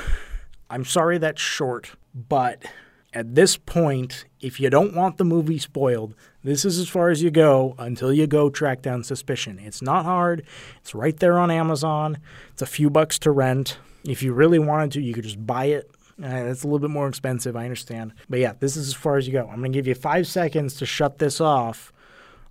I'm 0.71 0.85
sorry 0.85 1.19
that's 1.19 1.41
short, 1.41 1.93
but 2.15 2.65
at 3.12 3.35
this 3.35 3.59
point, 3.59 4.25
if 4.41 4.59
you 4.59 4.71
don't 4.71 4.95
want 4.95 5.19
the 5.19 5.25
movie 5.25 5.59
spoiled, 5.59 6.15
this 6.43 6.65
is 6.65 6.79
as 6.79 6.89
far 6.89 7.11
as 7.11 7.23
you 7.23 7.31
go 7.31 7.75
until 7.79 8.12
you 8.12 8.27
go 8.27 8.49
track 8.49 8.81
down 8.81 9.05
Suspicion. 9.05 9.59
It's 9.59 9.83
not 9.83 10.07
hard, 10.07 10.43
it's 10.81 10.95
right 10.95 11.17
there 11.19 11.39
on 11.39 11.51
Amazon. 11.51 12.19
It's 12.53 12.62
a 12.62 12.67
few 12.67 12.89
bucks 12.89 13.19
to 13.21 13.31
rent. 13.31 13.77
If 14.05 14.23
you 14.23 14.33
really 14.33 14.59
wanted 14.59 14.93
to, 14.93 15.03
you 15.03 15.12
could 15.12 15.25
just 15.25 15.47
buy 15.47 15.67
it. 15.67 15.91
Uh, 16.23 16.29
it's 16.29 16.62
a 16.62 16.67
little 16.67 16.79
bit 16.79 16.91
more 16.91 17.09
expensive, 17.09 17.57
I 17.57 17.65
understand. 17.65 18.15
But 18.29 18.41
yeah, 18.41 18.55
this 18.59 18.77
is 18.77 18.89
as 18.89 18.95
far 18.95 19.19
as 19.19 19.27
you 19.27 19.33
go. 19.33 19.43
I'm 19.43 19.59
going 19.59 19.73
to 19.73 19.79
give 19.79 19.87
you 19.87 19.95
five 19.95 20.27
seconds 20.27 20.75
to 20.77 20.87
shut 20.87 21.19
this 21.19 21.41
off 21.41 21.92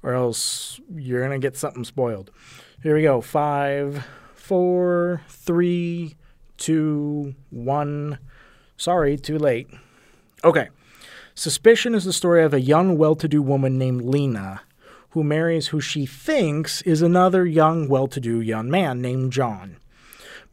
or 0.03 0.13
else 0.13 0.79
you're 0.93 1.25
going 1.25 1.39
to 1.39 1.45
get 1.45 1.57
something 1.57 1.83
spoiled. 1.83 2.31
Here 2.83 2.95
we 2.95 3.03
go. 3.03 3.21
Five, 3.21 4.05
four, 4.33 5.21
three, 5.27 6.15
two, 6.57 7.35
one. 7.49 8.19
Sorry, 8.77 9.17
too 9.17 9.37
late. 9.37 9.67
Okay. 10.43 10.69
Suspicion 11.35 11.95
is 11.95 12.03
the 12.03 12.13
story 12.13 12.43
of 12.43 12.53
a 12.53 12.61
young, 12.61 12.97
well 12.97 13.15
to 13.15 13.27
do 13.27 13.41
woman 13.41 13.77
named 13.77 14.01
Lina 14.01 14.61
who 15.11 15.23
marries 15.23 15.67
who 15.67 15.81
she 15.81 16.05
thinks 16.05 16.81
is 16.83 17.01
another 17.01 17.45
young, 17.45 17.87
well 17.87 18.07
to 18.07 18.19
do 18.19 18.41
young 18.41 18.69
man 18.69 19.01
named 19.01 19.31
John. 19.31 19.77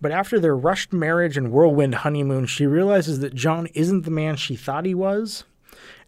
But 0.01 0.13
after 0.13 0.39
their 0.39 0.57
rushed 0.57 0.93
marriage 0.93 1.37
and 1.37 1.51
whirlwind 1.51 1.97
honeymoon, 1.97 2.47
she 2.47 2.67
realizes 2.67 3.21
that 3.21 3.35
John 3.35 3.67
isn't 3.75 4.05
the 4.05 4.11
man 4.11 4.37
she 4.37 4.57
thought 4.57 4.85
he 4.85 4.95
was, 4.95 5.45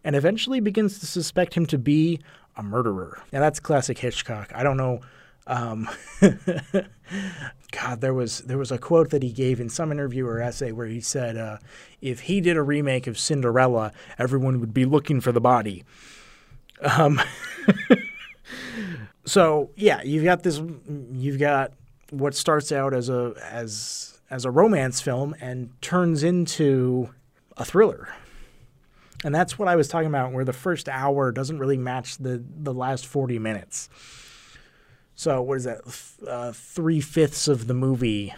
and 0.03 0.15
eventually 0.15 0.59
begins 0.59 0.99
to 0.99 1.05
suspect 1.05 1.53
him 1.53 1.65
to 1.67 1.77
be 1.77 2.19
a 2.55 2.63
murderer. 2.63 3.19
Now 3.31 3.39
that's 3.39 3.59
classic 3.59 3.97
Hitchcock. 3.97 4.51
I 4.53 4.63
don't 4.63 4.77
know. 4.77 5.01
Um, 5.47 5.89
God, 7.71 8.01
there 8.01 8.13
was 8.13 8.39
there 8.39 8.57
was 8.57 8.71
a 8.71 8.77
quote 8.77 9.09
that 9.09 9.23
he 9.23 9.31
gave 9.31 9.59
in 9.59 9.69
some 9.69 9.91
interview 9.91 10.25
or 10.27 10.41
essay 10.41 10.71
where 10.71 10.87
he 10.87 11.01
said, 11.01 11.37
uh, 11.37 11.57
"If 12.01 12.21
he 12.21 12.41
did 12.41 12.57
a 12.57 12.61
remake 12.61 13.07
of 13.07 13.17
Cinderella, 13.17 13.91
everyone 14.17 14.59
would 14.59 14.73
be 14.73 14.85
looking 14.85 15.19
for 15.19 15.31
the 15.31 15.41
body." 15.41 15.83
Um, 16.81 17.21
so 19.25 19.71
yeah, 19.75 20.01
you've 20.03 20.23
got 20.23 20.43
this. 20.43 20.61
You've 21.13 21.39
got 21.39 21.73
what 22.11 22.35
starts 22.35 22.71
out 22.71 22.93
as 22.93 23.09
a 23.09 23.33
as 23.49 24.19
as 24.29 24.45
a 24.45 24.51
romance 24.51 25.01
film 25.01 25.35
and 25.41 25.69
turns 25.81 26.23
into 26.23 27.09
a 27.57 27.65
thriller. 27.65 28.09
And 29.23 29.33
that's 29.33 29.59
what 29.59 29.67
I 29.67 29.75
was 29.75 29.87
talking 29.87 30.07
about, 30.07 30.33
where 30.33 30.45
the 30.45 30.53
first 30.53 30.89
hour 30.89 31.31
doesn't 31.31 31.59
really 31.59 31.77
match 31.77 32.17
the 32.17 32.43
the 32.47 32.73
last 32.73 33.05
forty 33.05 33.39
minutes. 33.39 33.89
So 35.15 35.41
what 35.41 35.57
is 35.57 35.65
that? 35.65 35.81
Uh, 36.27 36.51
Three 36.51 37.01
fifths 37.01 37.47
of 37.47 37.67
the 37.67 37.73
movie 37.73 38.33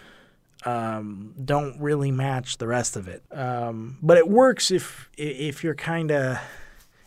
um, 0.65 1.33
don't 1.43 1.79
really 1.79 2.11
match 2.11 2.57
the 2.57 2.67
rest 2.67 2.95
of 2.95 3.07
it. 3.07 3.23
Um, 3.31 3.97
but 4.01 4.17
it 4.17 4.27
works 4.27 4.71
if 4.71 5.09
if 5.17 5.63
you're 5.63 5.75
kind 5.75 6.11
of 6.11 6.39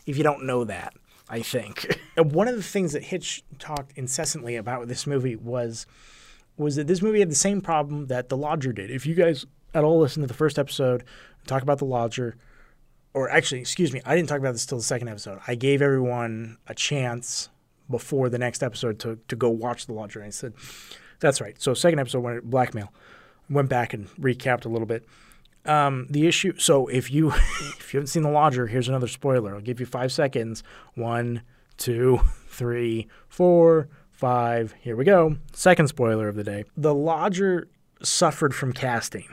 if 0.06 0.16
you 0.16 0.22
don't 0.22 0.44
know 0.44 0.64
that. 0.64 0.94
I 1.28 1.42
think 1.42 1.98
one 2.16 2.48
of 2.48 2.56
the 2.56 2.62
things 2.62 2.92
that 2.92 3.04
Hitch 3.04 3.42
talked 3.58 3.92
incessantly 3.96 4.56
about 4.56 4.80
with 4.80 4.88
this 4.88 5.06
movie 5.06 5.36
was 5.36 5.86
was 6.56 6.76
that 6.76 6.86
this 6.86 7.02
movie 7.02 7.20
had 7.20 7.30
the 7.30 7.34
same 7.34 7.60
problem 7.60 8.06
that 8.06 8.28
The 8.28 8.36
Lodger 8.36 8.72
did. 8.72 8.90
If 8.90 9.04
you 9.06 9.14
guys 9.14 9.44
at 9.74 9.84
all 9.84 10.00
listen 10.00 10.22
to 10.22 10.26
the 10.26 10.34
first 10.34 10.58
episode, 10.58 11.04
talk 11.46 11.62
about 11.62 11.78
The 11.78 11.84
Lodger, 11.84 12.36
or 13.16 13.30
actually, 13.30 13.62
excuse 13.62 13.94
me, 13.94 14.02
I 14.04 14.14
didn't 14.14 14.28
talk 14.28 14.40
about 14.40 14.52
this 14.52 14.66
till 14.66 14.76
the 14.76 14.84
second 14.84 15.08
episode. 15.08 15.40
I 15.46 15.54
gave 15.54 15.80
everyone 15.80 16.58
a 16.66 16.74
chance 16.74 17.48
before 17.90 18.28
the 18.28 18.36
next 18.36 18.62
episode 18.62 18.98
to, 19.00 19.18
to 19.28 19.34
go 19.34 19.48
watch 19.48 19.86
The 19.86 19.94
Lodger. 19.94 20.22
I 20.22 20.28
said, 20.28 20.52
that's 21.18 21.40
right. 21.40 21.58
So 21.58 21.72
second 21.72 21.98
episode 21.98 22.20
went 22.20 22.44
blackmail. 22.44 22.92
Went 23.48 23.70
back 23.70 23.94
and 23.94 24.10
recapped 24.16 24.66
a 24.66 24.68
little 24.68 24.86
bit. 24.86 25.06
Um, 25.64 26.06
the 26.10 26.26
issue. 26.26 26.58
So 26.58 26.88
if 26.88 27.10
you 27.10 27.30
if 27.78 27.94
you 27.94 27.98
haven't 27.98 28.08
seen 28.08 28.22
The 28.22 28.28
Lodger, 28.28 28.66
here's 28.66 28.88
another 28.88 29.08
spoiler. 29.08 29.54
I'll 29.54 29.62
give 29.62 29.80
you 29.80 29.86
five 29.86 30.12
seconds. 30.12 30.62
One, 30.94 31.40
two, 31.78 32.20
three, 32.48 33.08
four, 33.28 33.88
five. 34.10 34.74
Here 34.82 34.94
we 34.94 35.06
go. 35.06 35.38
Second 35.54 35.88
spoiler 35.88 36.28
of 36.28 36.34
the 36.34 36.44
day. 36.44 36.64
The 36.76 36.94
Lodger 36.94 37.68
suffered 38.02 38.54
from 38.54 38.74
casting. 38.74 39.28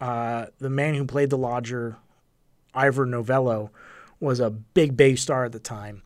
Uh, 0.00 0.46
the 0.60 0.70
man 0.70 0.94
who 0.94 1.06
played 1.06 1.30
the 1.30 1.38
Lodger, 1.38 1.96
Ivor 2.76 3.06
Novello, 3.06 3.70
was 4.20 4.40
a 4.40 4.50
big 4.50 4.96
bay 4.96 5.16
star 5.16 5.44
at 5.44 5.52
the 5.52 5.58
time, 5.58 6.02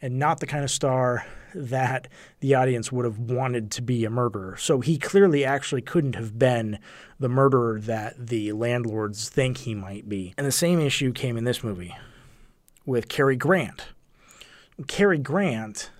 and 0.00 0.18
not 0.18 0.40
the 0.40 0.46
kind 0.46 0.64
of 0.64 0.70
star 0.70 1.26
that 1.54 2.08
the 2.40 2.54
audience 2.54 2.90
would 2.90 3.04
have 3.04 3.18
wanted 3.18 3.70
to 3.72 3.82
be 3.82 4.04
a 4.04 4.10
murderer. 4.10 4.56
So 4.56 4.80
he 4.80 4.98
clearly 4.98 5.44
actually 5.44 5.82
couldn't 5.82 6.14
have 6.14 6.38
been 6.38 6.78
the 7.18 7.28
murderer 7.28 7.78
that 7.80 8.26
the 8.26 8.52
landlords 8.52 9.28
think 9.28 9.58
he 9.58 9.74
might 9.74 10.08
be. 10.08 10.34
And 10.38 10.46
the 10.46 10.52
same 10.52 10.80
issue 10.80 11.12
came 11.12 11.36
in 11.36 11.44
this 11.44 11.62
movie 11.62 11.94
with 12.86 13.08
Cary 13.08 13.36
Grant. 13.36 13.88
Cary 14.86 15.18
Grant 15.18 15.90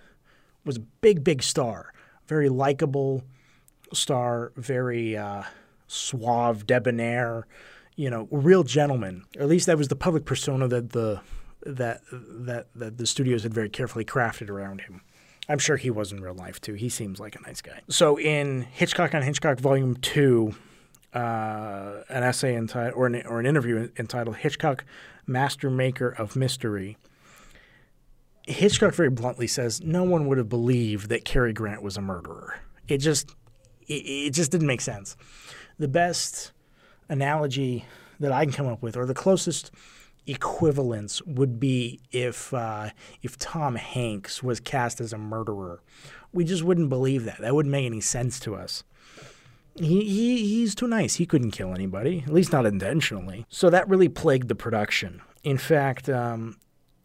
was 0.65 0.77
a 0.77 0.81
big, 1.01 1.23
big 1.23 1.43
star, 1.43 1.93
very 2.27 2.49
likable 2.49 3.23
star, 3.93 4.51
very 4.55 5.15
uh, 5.15 5.43
suave, 5.87 6.65
debonair, 6.65 7.45
you 7.95 8.09
know, 8.09 8.27
real 8.31 8.63
gentleman. 8.63 9.23
Or 9.37 9.43
at 9.43 9.49
least 9.49 9.65
that 9.67 9.77
was 9.77 9.87
the 9.87 9.95
public 9.95 10.25
persona 10.25 10.67
that 10.67 10.91
the 10.91 11.21
that 11.65 12.01
that 12.11 12.67
that 12.75 12.97
the 12.97 13.07
studios 13.07 13.43
had 13.43 13.53
very 13.53 13.69
carefully 13.69 14.05
crafted 14.05 14.49
around 14.49 14.81
him. 14.81 15.01
I'm 15.49 15.59
sure 15.59 15.75
he 15.75 15.89
was 15.89 16.11
in 16.11 16.21
real 16.21 16.33
life 16.33 16.61
too. 16.61 16.73
He 16.73 16.89
seems 16.89 17.19
like 17.19 17.35
a 17.35 17.41
nice 17.41 17.61
guy. 17.61 17.81
So 17.89 18.17
in 18.17 18.61
Hitchcock 18.61 19.13
on 19.13 19.21
Hitchcock 19.21 19.59
Volume 19.59 19.95
Two, 19.95 20.55
uh, 21.13 22.03
an 22.09 22.23
essay 22.23 22.55
entitled 22.55 22.93
or 22.95 23.07
an, 23.07 23.25
or 23.25 23.39
an 23.39 23.45
interview 23.45 23.89
entitled 23.97 24.37
"Hitchcock, 24.37 24.85
Master 25.27 25.69
Maker 25.69 26.09
of 26.09 26.35
Mystery." 26.35 26.97
Hitchcock 28.45 28.93
very 28.93 29.09
bluntly 29.09 29.47
says 29.47 29.81
no 29.81 30.03
one 30.03 30.27
would 30.27 30.37
have 30.37 30.49
believed 30.49 31.07
that 31.09 31.23
Cary 31.23 31.53
Grant 31.53 31.81
was 31.81 31.95
a 31.95 32.01
murderer. 32.01 32.59
It 32.87 32.97
just 32.97 33.33
it, 33.87 33.93
it 33.93 34.29
just 34.31 34.51
didn't 34.51 34.67
make 34.67 34.81
sense. 34.81 35.15
The 35.79 35.87
best 35.87 36.51
analogy 37.09 37.85
that 38.19 38.31
I 38.31 38.45
can 38.45 38.53
come 38.53 38.67
up 38.67 38.81
with, 38.81 38.95
or 38.95 39.05
the 39.05 39.13
closest 39.13 39.71
equivalence, 40.25 41.21
would 41.23 41.59
be 41.59 41.99
if 42.11 42.53
uh, 42.53 42.89
if 43.21 43.37
Tom 43.37 43.75
Hanks 43.75 44.41
was 44.41 44.59
cast 44.59 45.01
as 45.01 45.13
a 45.13 45.17
murderer. 45.17 45.81
We 46.31 46.43
just 46.43 46.63
wouldn't 46.63 46.89
believe 46.89 47.25
that. 47.25 47.39
That 47.39 47.53
wouldn't 47.53 47.71
make 47.71 47.85
any 47.85 48.01
sense 48.01 48.39
to 48.41 48.55
us. 48.55 48.83
He, 49.75 50.03
he 50.05 50.37
he's 50.37 50.75
too 50.75 50.87
nice. 50.87 51.15
He 51.15 51.25
couldn't 51.25 51.51
kill 51.51 51.73
anybody, 51.73 52.23
at 52.25 52.33
least 52.33 52.51
not 52.51 52.65
intentionally. 52.65 53.45
So 53.49 53.69
that 53.69 53.87
really 53.89 54.09
plagued 54.09 54.47
the 54.47 54.55
production. 54.55 55.21
In 55.43 55.57
fact, 55.57 56.09
um, 56.09 56.57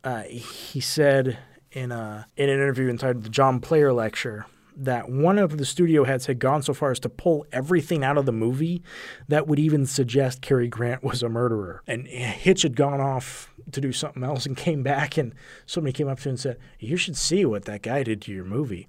uh, 0.05 0.23
he 0.23 0.81
said 0.81 1.38
in 1.73 1.93
a 1.93 2.26
in 2.37 2.49
an 2.49 2.55
interview 2.55 2.88
entitled 2.88 3.25
"The 3.25 3.31
John 3.31 3.61
Player 3.61 3.93
Lecture" 3.93 4.47
that 4.78 5.11
one 5.11 5.38
of 5.38 5.58
the 5.58 5.66
studio 5.66 6.04
heads 6.04 6.26
had 6.26 6.38
gone 6.38 6.62
so 6.62 6.73
far 6.73 6.90
as 6.90 7.00
to 7.00 7.08
pull 7.08 7.44
everything 7.52 8.04
out 8.04 8.16
of 8.16 8.26
the 8.26 8.32
movie 8.32 8.82
that 9.26 9.47
would 9.47 9.58
even 9.58 9.87
suggest 9.87 10.40
Cary 10.40 10.68
Grant 10.68 11.02
was 11.02 11.23
a 11.23 11.28
murderer. 11.28 11.82
And 11.87 12.06
Hitch 12.06 12.62
had 12.62 12.76
gone 12.76 13.00
off 13.00 13.52
to 13.73 13.80
do 13.80 13.92
something 13.92 14.23
else 14.23 14.47
and 14.47 14.56
came 14.56 14.82
back, 14.82 15.18
and 15.18 15.35
somebody 15.66 15.92
came 15.92 16.08
up 16.08 16.20
to 16.20 16.28
him 16.28 16.32
and 16.32 16.40
said, 16.40 16.58
"You 16.78 16.97
should 16.97 17.16
see 17.16 17.44
what 17.44 17.64
that 17.64 17.82
guy 17.82 18.02
did 18.02 18.23
to 18.23 18.32
your 18.32 18.44
movie." 18.44 18.88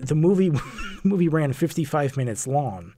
The 0.00 0.14
movie 0.14 0.50
movie 1.04 1.28
ran 1.28 1.52
55 1.52 2.16
minutes 2.16 2.46
long 2.46 2.94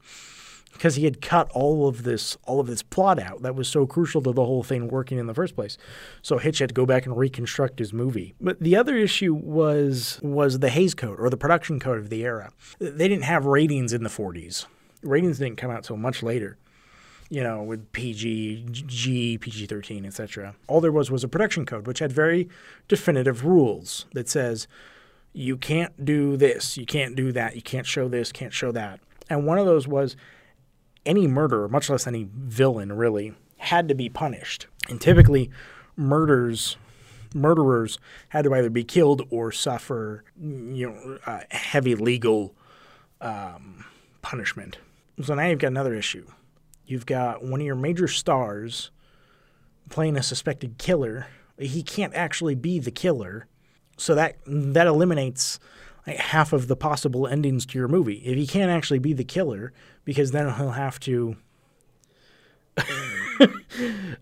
because 0.79 0.95
he 0.95 1.05
had 1.05 1.21
cut 1.21 1.51
all 1.51 1.89
of 1.89 2.05
this 2.05 2.37
all 2.45 2.61
of 2.61 2.69
this 2.69 2.85
plot 2.85 3.19
out 3.19 3.43
that 3.43 3.57
was 3.57 3.69
so 3.69 3.85
crucial 3.85 4.23
to 4.23 4.31
the 4.31 4.45
whole 4.45 4.63
thing 4.63 4.87
working 4.87 5.19
in 5.19 5.27
the 5.27 5.35
first 5.35 5.57
place. 5.57 5.77
So 6.23 6.39
Hitch 6.39 6.61
had 6.61 6.69
to 6.69 6.75
go 6.75 6.87
back 6.87 7.05
and 7.05 7.17
reconstruct 7.17 7.81
his 7.81 7.93
movie. 7.93 8.35
But 8.41 8.61
the 8.61 8.77
other 8.77 8.97
issue 8.97 9.35
was 9.35 10.21
was 10.23 10.61
the 10.61 10.71
Hays 10.71 10.95
Code 10.95 11.19
or 11.19 11.29
the 11.31 11.37
production 11.37 11.81
code 11.81 11.99
of 11.99 12.11
the 12.11 12.25
era. 12.25 12.53
They 12.79 13.09
didn't 13.09 13.25
have 13.25 13.45
ratings 13.45 13.93
in 13.93 14.05
the 14.05 14.09
40s. 14.09 14.67
Ratings 15.03 15.39
didn't 15.39 15.57
come 15.57 15.71
out 15.71 15.83
till 15.83 15.97
much 15.97 16.23
later. 16.23 16.57
You 17.29 17.43
know, 17.43 17.63
with 17.63 17.93
PG, 17.93 18.69
G, 18.71 19.37
PG 19.37 19.67
13, 19.67 20.07
etc. 20.07 20.55
All 20.67 20.81
there 20.81 20.93
was 20.93 21.11
was 21.11 21.25
a 21.25 21.29
production 21.29 21.67
code, 21.67 21.87
which 21.87 21.99
had 21.99 22.13
very 22.13 22.49
definitive 22.87 23.45
rules 23.45 24.07
that 24.15 24.29
says 24.29 24.69
you 25.33 25.57
can't 25.57 26.05
do 26.05 26.37
this, 26.37 26.79
you 26.79 26.87
can't 26.87 27.17
do 27.17 27.33
that, 27.33 27.57
you 27.57 27.63
can't 27.63 27.85
show 27.85 28.09
this, 28.09 28.33
can't 28.33 28.53
show 28.53 28.73
that. 28.73 29.01
And 29.29 29.45
one 29.45 29.59
of 29.59 29.67
those 29.67 29.87
was 29.87 30.17
any 31.09 31.27
murderer, 31.27 31.69
much 31.69 31.91
less 31.91 32.07
any 32.07 32.29
villain, 32.33 32.93
really, 32.93 33.35
had 33.57 33.89
to 33.89 33.95
be 33.95 34.09
punished. 34.09 34.69
And 34.89 35.01
typically, 35.01 35.51
murders 35.97 36.77
murderers 37.35 37.99
had 38.31 38.45
to 38.45 38.55
either 38.55 38.71
be 38.71 38.85
killed 38.85 39.23
or 39.31 39.53
suffer, 39.53 40.25
you 40.41 40.89
know, 40.91 41.19
uh, 41.27 41.41
heavy 41.51 41.95
legal 41.95 42.55
um, 43.21 43.85
punishment. 44.23 44.79
So 45.23 45.35
now 45.35 45.47
you've 45.47 45.59
got 45.59 45.69
another 45.69 45.95
issue. 45.95 46.27
You've 46.87 47.07
got 47.07 47.45
one 47.45 47.61
of 47.61 47.67
your 47.67 47.77
major 47.77 48.09
stars 48.09 48.91
playing 49.91 50.17
a 50.17 50.23
suspected 50.23 50.79
killer. 50.79 51.27
He 51.59 51.83
can't 51.83 52.15
actually 52.15 52.55
be 52.55 52.79
the 52.79 52.91
killer, 52.91 53.47
so 53.97 54.15
that 54.15 54.39
that 54.47 54.87
eliminates 54.87 55.59
like 56.09 56.19
half 56.19 56.53
of 56.53 56.69
the 56.69 56.77
possible 56.77 57.27
endings 57.27 57.67
to 57.67 57.79
your 57.79 57.89
movie. 57.89 58.17
If 58.25 58.37
he 58.37 58.47
can't 58.47 58.71
actually 58.71 58.99
be 58.99 59.13
the 59.13 59.25
killer, 59.25 59.73
because 60.05 60.31
then 60.31 60.53
he'll 60.55 60.71
have 60.71 60.99
to. 61.01 61.37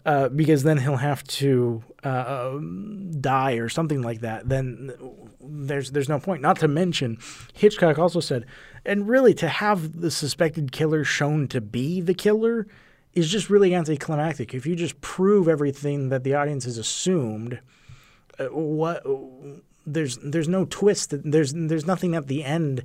uh, 0.06 0.28
because 0.30 0.62
then 0.62 0.78
he'll 0.78 0.96
have 0.96 1.22
to 1.24 1.84
uh, 2.04 2.54
um, 2.54 3.10
die 3.20 3.54
or 3.54 3.68
something 3.68 4.02
like 4.02 4.20
that. 4.20 4.48
Then 4.48 4.92
there's 5.40 5.90
there's 5.90 6.08
no 6.08 6.18
point. 6.18 6.42
Not 6.42 6.58
to 6.60 6.68
mention, 6.68 7.18
Hitchcock 7.54 7.98
also 7.98 8.20
said, 8.20 8.46
and 8.84 9.08
really 9.08 9.34
to 9.34 9.48
have 9.48 10.00
the 10.00 10.10
suspected 10.10 10.72
killer 10.72 11.04
shown 11.04 11.48
to 11.48 11.60
be 11.60 12.00
the 12.00 12.14
killer 12.14 12.66
is 13.12 13.30
just 13.30 13.48
really 13.48 13.74
anticlimactic. 13.74 14.54
If 14.54 14.66
you 14.66 14.74
just 14.74 15.00
prove 15.00 15.48
everything 15.48 16.08
that 16.08 16.24
the 16.24 16.34
audience 16.34 16.64
has 16.64 16.78
assumed, 16.78 17.60
uh, 18.38 18.46
what 18.46 19.02
there's 19.86 20.18
there's 20.18 20.48
no 20.48 20.64
twist. 20.64 21.14
There's 21.24 21.52
there's 21.54 21.86
nothing 21.86 22.14
at 22.14 22.26
the 22.26 22.44
end 22.44 22.84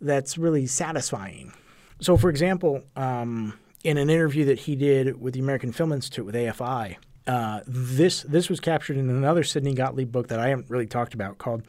that's 0.00 0.36
really 0.36 0.66
satisfying. 0.66 1.52
So, 2.00 2.16
for 2.16 2.28
example, 2.28 2.82
um, 2.96 3.54
in 3.84 3.98
an 3.98 4.10
interview 4.10 4.44
that 4.46 4.60
he 4.60 4.76
did 4.76 5.20
with 5.20 5.34
the 5.34 5.40
American 5.40 5.72
Film 5.72 5.92
Institute 5.92 6.24
with 6.24 6.34
AFI. 6.34 6.96
Uh, 7.26 7.60
this 7.66 8.22
this 8.22 8.48
was 8.48 8.58
captured 8.58 8.96
in 8.96 9.08
another 9.08 9.44
Sidney 9.44 9.74
Gottlieb 9.74 10.10
book 10.10 10.28
that 10.28 10.40
I 10.40 10.48
haven't 10.48 10.68
really 10.70 10.86
talked 10.86 11.14
about 11.14 11.38
called 11.38 11.62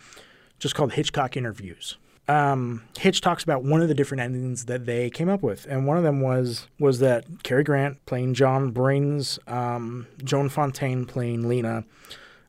just 0.58 0.76
called 0.76 0.94
Hitchcock 0.94 1.38
Interviews. 1.38 1.98
Um, 2.28 2.84
Hitch 2.98 3.20
talks 3.20 3.44
about 3.44 3.64
one 3.64 3.82
of 3.82 3.90
the 3.90 3.94
different 3.94 4.22
endings 4.22 4.66
that 4.66 4.86
they 4.86 5.10
came 5.10 5.28
up 5.28 5.44
with, 5.44 5.68
and 5.70 5.86
one 5.86 5.98
of 5.98 6.04
them 6.04 6.22
was 6.22 6.68
was 6.80 7.00
that 7.00 7.26
Cary 7.44 7.64
Grant 7.64 8.04
playing 8.06 8.34
John 8.34 8.72
brings 8.72 9.38
um, 9.46 10.08
Joan 10.24 10.50
Fontaine 10.50 11.06
playing 11.06 11.48
Lina 11.48 11.84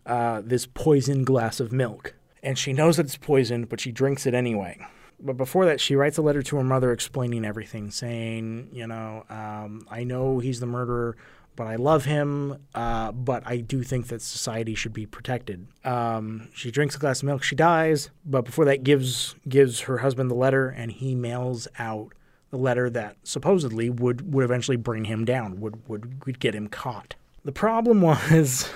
uh, 0.06 0.42
this 0.44 0.66
poisoned 0.66 1.26
glass 1.26 1.60
of 1.60 1.72
milk, 1.72 2.14
and 2.42 2.58
she 2.58 2.72
knows 2.72 2.96
that 2.96 3.06
it's 3.06 3.16
poisoned, 3.16 3.68
but 3.68 3.80
she 3.80 3.92
drinks 3.92 4.26
it 4.26 4.34
anyway. 4.34 4.78
But 5.20 5.36
before 5.36 5.64
that, 5.66 5.80
she 5.80 5.94
writes 5.94 6.18
a 6.18 6.22
letter 6.22 6.42
to 6.42 6.56
her 6.56 6.64
mother 6.64 6.92
explaining 6.92 7.44
everything, 7.44 7.90
saying, 7.90 8.70
you 8.72 8.86
know, 8.86 9.24
um, 9.30 9.86
I 9.90 10.04
know 10.04 10.40
he's 10.40 10.60
the 10.60 10.66
murderer 10.66 11.16
but 11.56 11.66
I 11.66 11.76
love 11.76 12.04
him. 12.04 12.58
Uh, 12.74 13.12
but 13.12 13.42
I 13.46 13.58
do 13.58 13.82
think 13.82 14.08
that 14.08 14.22
society 14.22 14.74
should 14.74 14.92
be 14.92 15.06
protected. 15.06 15.66
Um, 15.84 16.48
she 16.54 16.70
drinks 16.70 16.96
a 16.96 16.98
glass 16.98 17.20
of 17.20 17.26
milk. 17.26 17.42
She 17.42 17.56
dies, 17.56 18.10
but 18.24 18.44
before 18.44 18.64
that, 18.66 18.84
gives 18.84 19.34
gives 19.48 19.80
her 19.80 19.98
husband 19.98 20.30
the 20.30 20.34
letter, 20.34 20.68
and 20.68 20.90
he 20.92 21.14
mails 21.14 21.68
out 21.78 22.12
the 22.50 22.56
letter 22.58 22.88
that 22.90 23.16
supposedly 23.22 23.90
would 23.90 24.32
would 24.32 24.44
eventually 24.44 24.76
bring 24.76 25.04
him 25.04 25.24
down, 25.24 25.60
would 25.60 25.88
would, 25.88 26.24
would 26.26 26.40
get 26.40 26.54
him 26.54 26.68
caught. 26.68 27.14
The 27.44 27.52
problem 27.52 28.00
was, 28.02 28.70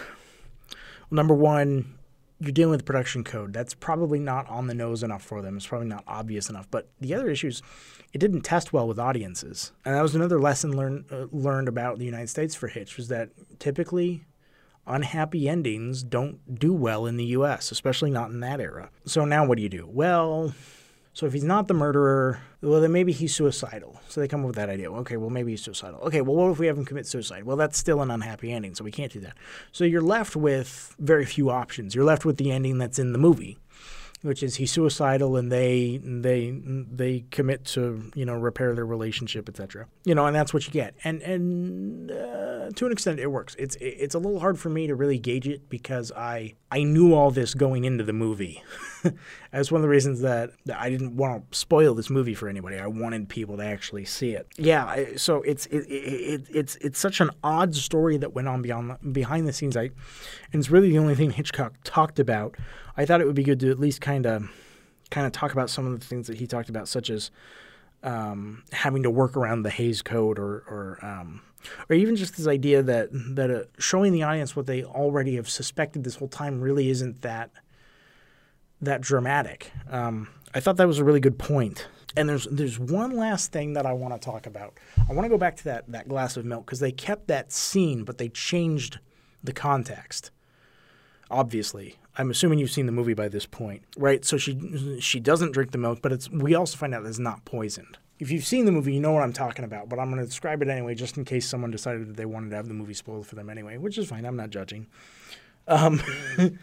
number 1.11 1.35
one, 1.35 1.99
you're 2.41 2.53
dealing 2.53 2.71
with 2.71 2.85
production 2.85 3.25
code. 3.25 3.53
That's 3.53 3.75
probably 3.75 4.21
not 4.21 4.49
on 4.49 4.67
the 4.67 4.75
nose 4.75 5.03
enough 5.03 5.23
for 5.23 5.43
them. 5.43 5.57
It's 5.57 5.67
probably 5.67 5.89
not 5.89 6.05
obvious 6.07 6.49
enough. 6.49 6.71
But 6.71 6.89
the 7.01 7.15
other 7.15 7.29
issues, 7.29 7.63
it 8.13 8.19
didn't 8.19 8.43
test 8.43 8.73
well 8.73 8.87
with 8.87 8.99
audiences, 8.99 9.73
and 9.85 9.95
that 9.95 10.03
was 10.03 10.15
another 10.15 10.41
lesson 10.41 10.77
learned 10.77 11.07
uh, 11.11 11.27
learned 11.33 11.69
about 11.69 11.99
the 11.99 12.05
United 12.05 12.29
States 12.29 12.55
for 12.55 12.69
Hitch 12.69 12.97
was 12.97 13.09
that 13.09 13.31
typically 13.59 14.25
unhappy 14.87 15.49
endings 15.49 16.03
don't 16.03 16.59
do 16.59 16.73
well 16.73 17.07
in 17.07 17.17
the 17.17 17.27
U.S., 17.27 17.71
especially 17.71 18.11
not 18.11 18.31
in 18.31 18.41
that 18.41 18.61
era. 18.61 18.91
So 19.05 19.25
now 19.25 19.45
what 19.45 19.57
do 19.57 19.63
you 19.63 19.69
do? 19.69 19.87
Well, 19.87 20.55
so 21.19 21.27
if 21.27 21.33
he's 21.33 21.43
not 21.43 21.67
the 21.67 21.75
murderer, 21.75 22.39
well, 22.63 22.81
then 22.81 22.93
maybe 22.93 23.11
he's 23.11 23.35
suicidal. 23.35 24.01
So 24.09 24.21
they 24.21 24.29
come 24.29 24.43
up 24.43 24.47
with 24.47 24.55
that 24.55 24.71
idea. 24.71 24.89
Okay, 24.93 25.17
well, 25.17 25.31
maybe 25.31 25.51
he's 25.51 25.65
suicidal. 25.65 25.99
Okay, 26.03 26.21
well, 26.21 26.37
what 26.37 26.53
if 26.53 26.61
we 26.61 26.69
have 26.69 26.79
him 26.79 26.85
commit 26.85 27.09
suicide? 27.09 27.43
Well, 27.43 27.57
that's 27.57 27.77
still 27.77 28.03
an 28.03 28.13
unhappy 28.13 28.53
ending, 28.53 28.77
so 28.77 28.85
we 28.85 28.93
can't 28.93 29.11
do 29.11 29.19
that. 29.23 29.37
So 29.73 29.83
you're 29.83 30.01
left 30.01 30.37
with 30.37 30.95
very 31.01 31.25
few 31.25 31.51
options. 31.51 31.93
You're 31.93 32.05
left 32.05 32.25
with 32.25 32.37
the 32.37 32.53
ending 32.53 32.79
that's 32.79 33.01
in 33.01 33.13
the 33.13 33.19
movie 33.19 33.59
which 34.23 34.43
is 34.43 34.57
he's 34.57 34.73
suicidal 34.73 35.37
and 35.37 35.51
they 35.51 36.01
they 36.03 36.51
they 36.61 37.25
commit 37.31 37.65
to 37.65 38.11
you 38.15 38.25
know 38.25 38.35
repair 38.35 38.75
their 38.75 38.87
relationship 38.87 39.49
etc 39.49 39.87
you 40.05 40.15
know 40.15 40.27
and 40.27 40.35
that's 40.35 40.53
what 40.53 40.67
you 40.67 40.73
get 40.73 40.95
and 41.05 41.23
and 41.23 42.11
uh, 42.11 42.69
to 42.75 42.87
an 42.87 42.93
extent 42.93 43.21
it 43.21 43.29
works 43.29 43.55
it's 43.59 43.77
it's 43.81 44.15
a 44.15 44.19
little 44.19 44.41
hard 44.41 44.59
for 44.59 44.71
me 44.71 44.87
to 44.87 44.95
really 44.95 45.19
gauge 45.19 45.47
it 45.47 45.69
because 45.69 46.11
i 46.13 46.53
i 46.71 46.83
knew 46.83 47.15
all 47.15 47.31
this 47.31 47.55
going 47.55 47.85
into 47.85 48.03
the 48.03 48.13
movie 48.13 48.63
that's 49.53 49.71
one 49.71 49.81
of 49.81 49.83
the 49.83 49.89
reasons 49.89 50.21
that, 50.21 50.51
that 50.67 50.79
i 50.81 50.89
didn't 50.89 51.17
want 51.17 51.51
to 51.51 51.59
spoil 51.59 51.95
this 51.95 52.11
movie 52.11 52.35
for 52.35 52.49
anybody. 52.49 52.79
I 52.79 52.87
wanted 52.87 53.29
people 53.29 53.57
to 53.57 53.65
actually 53.65 54.05
see 54.05 54.31
it. 54.33 54.47
Yeah 54.57 55.05
so 55.17 55.43
it's 55.43 55.67
it, 55.67 55.87
it, 55.91 56.47
it's 56.51 56.77
it's 56.77 56.99
such 56.99 57.21
an 57.21 57.31
odd 57.43 57.75
story 57.75 58.17
that 58.19 58.33
went 58.33 58.49
on 58.49 58.63
beyond 58.63 58.97
behind 59.13 59.47
the 59.47 59.53
scenes. 59.53 59.77
I 59.77 59.91
and 60.53 60.61
it's 60.61 60.71
really 60.71 60.91
the 60.91 60.99
only 60.99 61.15
thing 61.15 61.31
hitchcock 61.31 61.75
talked 61.85 62.19
about. 62.19 62.57
I 62.97 63.05
thought 63.05 63.21
it 63.21 63.27
would 63.27 63.37
be 63.37 63.45
good 63.45 63.61
to 63.61 63.71
at 63.71 63.79
least 63.79 64.01
kind 64.01 64.27
of 64.27 64.51
kind 65.11 65.27
of 65.27 65.33
talk 65.33 65.53
about 65.53 65.71
some 65.71 65.87
of 65.87 65.99
the 65.99 66.05
things 66.05 66.27
that 66.27 66.39
he 66.39 66.47
talked 66.47 66.69
about, 66.69 66.89
such 66.89 67.11
as 67.11 67.31
um, 68.03 68.63
having 68.73 69.03
to 69.03 69.11
work 69.11 69.37
around 69.37 69.63
the 69.63 69.71
Hays 69.71 70.03
Code, 70.03 70.39
or 70.39 70.65
or 70.69 70.99
um, 71.03 71.43
or 71.89 71.97
even 71.97 72.17
just 72.17 72.37
this 72.37 72.47
idea 72.47 72.83
that 72.83 73.09
that 73.13 73.51
uh, 73.51 73.65
showing 73.79 74.13
the 74.13 74.23
audience 74.23 74.55
what 74.55 74.67
they 74.67 74.85
already 74.85 75.37
have 75.37 75.49
suspected 75.49 76.05
this 76.05 76.17
whole 76.17 76.29
time 76.29 76.61
really 76.61 76.91
isn't 76.91 77.23
that 77.23 77.51
that 78.81 79.01
dramatic. 79.01 79.73
Um, 79.91 80.29
I 80.55 80.61
thought 80.61 80.77
that 80.77 80.87
was 80.87 80.99
a 80.99 81.05
really 81.05 81.21
good 81.21 81.39
point. 81.39 81.87
And 82.17 82.29
there's 82.29 82.45
there's 82.47 82.79
one 82.79 83.17
last 83.17 83.53
thing 83.53 83.75
that 83.75 83.87
I 83.87 83.93
want 83.93 84.15
to 84.15 84.25
talk 84.25 84.47
about. 84.47 84.79
I 85.09 85.13
want 85.13 85.27
to 85.27 85.29
go 85.29 85.39
back 85.39 85.57
to 85.57 85.65
that 85.65 85.85
that 85.93 86.09
glass 86.09 86.37
of 86.37 86.45
milk 86.45 86.67
because 86.67 86.81
they 86.81 86.91
kept 86.91 87.29
that 87.29 87.53
scene, 87.53 88.05
but 88.05 88.19
they 88.19 88.29
changed 88.29 88.99
the 89.45 89.53
context. 89.53 90.31
Obviously, 91.31 91.97
I'm 92.17 92.31
assuming 92.31 92.59
you've 92.59 92.71
seen 92.71 92.87
the 92.87 92.93
movie 92.93 93.15
by 93.15 93.29
this 93.29 93.47
point, 93.47 93.83
right? 93.97 94.25
So 94.25 94.39
she 94.39 94.99
she 95.01 95.21
doesn't 95.21 95.53
drink 95.53 95.71
the 95.71 95.79
milk, 95.79 96.01
but 96.03 96.13
it's 96.13 96.31
we 96.31 96.55
also 96.55 96.77
find 96.77 96.95
out 96.95 97.05
it's 97.05 97.19
not 97.19 97.45
poisoned. 97.45 97.99
If 98.19 98.33
you've 98.33 98.47
seen 98.47 98.65
the 98.65 98.73
movie, 98.73 98.95
you 98.95 99.01
know 99.01 99.13
what 99.13 99.23
I'm 99.23 99.33
talking 99.33 99.65
about, 99.65 99.89
but 99.89 100.01
I'm 100.01 100.11
going 100.11 100.21
to 100.21 100.27
describe 100.27 100.61
it 100.61 100.69
anyway, 100.69 100.97
just 100.97 101.17
in 101.17 101.25
case 101.25 101.49
someone 101.49 101.71
decided 101.71 102.09
that 102.09 102.17
they 102.17 102.25
wanted 102.25 102.51
to 102.51 102.57
have 102.57 102.67
the 102.67 102.75
movie 102.75 102.95
spoiled 102.95 103.29
for 103.29 103.37
them 103.37 103.49
anyway, 103.49 103.77
which 103.77 103.97
is 103.97 104.09
fine. 104.09 104.25
I'm 104.25 104.35
not 104.35 104.51
judging. 104.51 104.89
Um, 105.69 106.03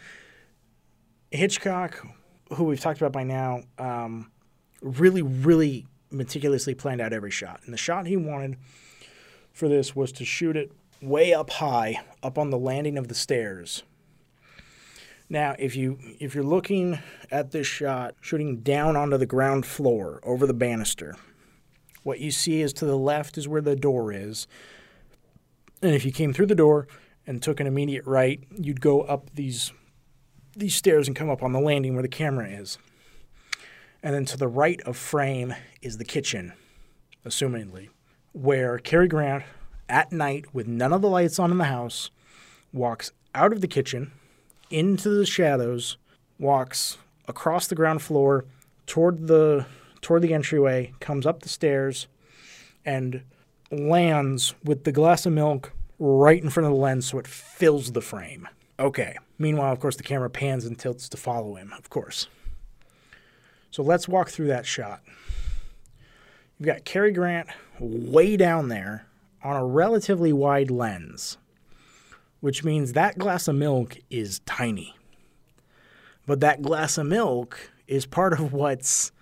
Hitchcock, 1.36 2.06
who 2.54 2.64
we've 2.64 2.80
talked 2.80 3.00
about 3.00 3.12
by 3.12 3.24
now, 3.24 3.62
um, 3.78 4.30
really, 4.80 5.22
really 5.22 5.86
meticulously 6.10 6.74
planned 6.74 7.00
out 7.00 7.12
every 7.12 7.30
shot. 7.30 7.60
And 7.64 7.72
the 7.72 7.78
shot 7.78 8.06
he 8.06 8.16
wanted 8.16 8.56
for 9.52 9.68
this 9.68 9.94
was 9.94 10.12
to 10.12 10.24
shoot 10.24 10.56
it 10.56 10.72
way 11.00 11.32
up 11.32 11.50
high, 11.50 12.00
up 12.22 12.38
on 12.38 12.50
the 12.50 12.58
landing 12.58 12.98
of 12.98 13.08
the 13.08 13.14
stairs 13.14 13.82
now, 15.28 15.56
if 15.58 15.74
you 15.74 15.98
if 16.20 16.34
you're 16.34 16.44
looking 16.44 17.00
at 17.30 17.50
this 17.50 17.66
shot 17.66 18.14
shooting 18.20 18.58
down 18.58 18.96
onto 18.96 19.16
the 19.16 19.26
ground 19.26 19.66
floor 19.66 20.20
over 20.22 20.46
the 20.46 20.54
banister, 20.54 21.16
what 22.04 22.20
you 22.20 22.30
see 22.30 22.60
is 22.60 22.72
to 22.74 22.84
the 22.84 22.96
left 22.96 23.36
is 23.36 23.48
where 23.48 23.60
the 23.60 23.74
door 23.74 24.12
is. 24.12 24.46
And 25.82 25.94
if 25.94 26.04
you 26.04 26.12
came 26.12 26.32
through 26.32 26.46
the 26.46 26.54
door 26.54 26.86
and 27.26 27.42
took 27.42 27.58
an 27.58 27.66
immediate 27.66 28.06
right, 28.06 28.42
you'd 28.56 28.80
go 28.80 29.02
up 29.02 29.30
these 29.34 29.72
these 30.56 30.74
stairs 30.74 31.06
and 31.06 31.16
come 31.16 31.30
up 31.30 31.42
on 31.42 31.52
the 31.52 31.60
landing 31.60 31.94
where 31.94 32.02
the 32.02 32.08
camera 32.08 32.48
is. 32.48 32.78
And 34.02 34.14
then 34.14 34.24
to 34.26 34.36
the 34.36 34.48
right 34.48 34.80
of 34.82 34.96
frame 34.96 35.54
is 35.82 35.98
the 35.98 36.04
kitchen, 36.04 36.52
assumingly, 37.24 37.88
where 38.32 38.78
Cary 38.78 39.08
Grant 39.08 39.44
at 39.88 40.12
night 40.12 40.54
with 40.54 40.66
none 40.66 40.92
of 40.92 41.02
the 41.02 41.08
lights 41.08 41.38
on 41.38 41.50
in 41.50 41.58
the 41.58 41.64
house 41.64 42.10
walks 42.72 43.12
out 43.34 43.52
of 43.52 43.60
the 43.60 43.68
kitchen 43.68 44.12
into 44.70 45.08
the 45.10 45.26
shadows, 45.26 45.96
walks 46.38 46.98
across 47.28 47.66
the 47.66 47.74
ground 47.74 48.02
floor 48.02 48.44
toward 48.86 49.26
the 49.26 49.66
toward 50.00 50.22
the 50.22 50.34
entryway, 50.34 50.92
comes 51.00 51.26
up 51.26 51.40
the 51.40 51.48
stairs, 51.48 52.06
and 52.84 53.22
lands 53.72 54.54
with 54.62 54.84
the 54.84 54.92
glass 54.92 55.26
of 55.26 55.32
milk 55.32 55.72
right 55.98 56.42
in 56.42 56.50
front 56.50 56.66
of 56.66 56.72
the 56.72 56.78
lens 56.78 57.06
so 57.06 57.18
it 57.18 57.26
fills 57.26 57.92
the 57.92 58.00
frame. 58.00 58.48
Okay. 58.78 59.16
Meanwhile, 59.38 59.72
of 59.72 59.80
course, 59.80 59.96
the 59.96 60.02
camera 60.02 60.30
pans 60.30 60.64
and 60.64 60.78
tilts 60.78 61.08
to 61.10 61.16
follow 61.16 61.54
him, 61.56 61.72
of 61.76 61.90
course. 61.90 62.28
So 63.70 63.82
let's 63.82 64.08
walk 64.08 64.30
through 64.30 64.48
that 64.48 64.66
shot. 64.66 65.02
You've 66.58 66.66
got 66.66 66.84
Cary 66.84 67.12
Grant 67.12 67.48
way 67.78 68.36
down 68.36 68.68
there 68.68 69.06
on 69.42 69.56
a 69.56 69.64
relatively 69.64 70.32
wide 70.32 70.70
lens 70.70 71.36
which 72.40 72.64
means 72.64 72.92
that 72.92 73.18
glass 73.18 73.48
of 73.48 73.56
milk 73.56 73.98
is 74.10 74.40
tiny. 74.40 74.94
But 76.26 76.40
that 76.40 76.62
glass 76.62 76.98
of 76.98 77.06
milk 77.06 77.72
is 77.86 78.06
part 78.06 78.34
of 78.34 78.52
what's 78.52 79.12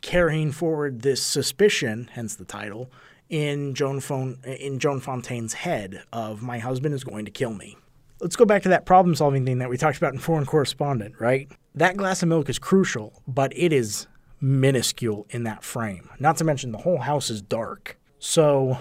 carrying 0.00 0.52
forward 0.52 1.02
this 1.02 1.22
suspicion, 1.22 2.10
hence 2.12 2.34
the 2.34 2.44
title, 2.44 2.90
in 3.28 3.74
Joan, 3.74 4.00
Fon- 4.00 4.38
in 4.44 4.78
Joan 4.78 5.00
Fontaine's 5.00 5.54
head 5.54 6.02
of 6.12 6.42
my 6.42 6.58
husband 6.58 6.94
is 6.94 7.04
going 7.04 7.24
to 7.24 7.30
kill 7.30 7.54
me. 7.54 7.76
Let's 8.24 8.36
go 8.36 8.46
back 8.46 8.62
to 8.62 8.70
that 8.70 8.86
problem 8.86 9.14
solving 9.14 9.44
thing 9.44 9.58
that 9.58 9.68
we 9.68 9.76
talked 9.76 9.98
about 9.98 10.14
in 10.14 10.18
Foreign 10.18 10.46
Correspondent, 10.46 11.16
right? 11.20 11.52
That 11.74 11.98
glass 11.98 12.22
of 12.22 12.30
milk 12.30 12.48
is 12.48 12.58
crucial, 12.58 13.22
but 13.28 13.52
it 13.54 13.70
is 13.70 14.06
minuscule 14.40 15.26
in 15.28 15.42
that 15.42 15.62
frame. 15.62 16.08
Not 16.18 16.38
to 16.38 16.44
mention 16.44 16.72
the 16.72 16.78
whole 16.78 16.96
house 16.96 17.28
is 17.28 17.42
dark. 17.42 17.98
So, 18.18 18.78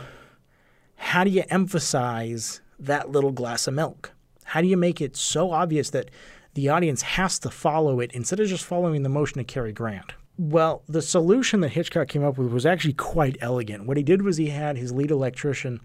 how 0.95 1.25
do 1.25 1.29
you 1.29 1.43
emphasize 1.49 2.61
that 2.79 3.09
little 3.09 3.33
glass 3.33 3.67
of 3.67 3.73
milk? 3.73 4.13
How 4.45 4.61
do 4.61 4.67
you 4.67 4.77
make 4.77 5.01
it 5.01 5.17
so 5.17 5.51
obvious 5.51 5.89
that 5.89 6.09
the 6.53 6.69
audience 6.69 7.01
has 7.01 7.37
to 7.39 7.49
follow 7.49 7.99
it 7.99 8.13
instead 8.13 8.39
of 8.39 8.47
just 8.47 8.63
following 8.63 9.03
the 9.03 9.09
motion 9.09 9.41
of 9.41 9.47
Cary 9.47 9.73
Grant? 9.73 10.13
Well, 10.37 10.83
the 10.87 11.01
solution 11.01 11.59
that 11.59 11.73
Hitchcock 11.73 12.07
came 12.07 12.23
up 12.23 12.37
with 12.37 12.53
was 12.53 12.65
actually 12.65 12.93
quite 12.93 13.35
elegant. 13.41 13.87
What 13.87 13.97
he 13.97 14.03
did 14.03 14.21
was 14.21 14.37
he 14.37 14.51
had 14.51 14.77
his 14.77 14.93
lead 14.93 15.11
electrician 15.11 15.81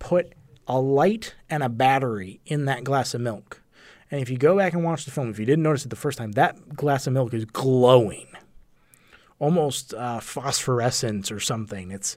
put 0.00 0.34
a 0.66 0.80
light 0.80 1.34
and 1.50 1.62
a 1.62 1.68
battery 1.68 2.40
in 2.46 2.64
that 2.66 2.84
glass 2.84 3.14
of 3.14 3.20
milk. 3.20 3.62
And 4.10 4.20
if 4.20 4.30
you 4.30 4.36
go 4.36 4.56
back 4.56 4.72
and 4.72 4.84
watch 4.84 5.04
the 5.04 5.10
film, 5.10 5.30
if 5.30 5.38
you 5.38 5.46
didn't 5.46 5.62
notice 5.62 5.84
it 5.84 5.88
the 5.88 5.96
first 5.96 6.18
time, 6.18 6.32
that 6.32 6.76
glass 6.76 7.06
of 7.06 7.12
milk 7.12 7.34
is 7.34 7.44
glowing, 7.44 8.28
almost 9.38 9.92
uh, 9.94 10.20
phosphorescent 10.20 11.32
or 11.32 11.40
something. 11.40 11.90
It's 11.90 12.16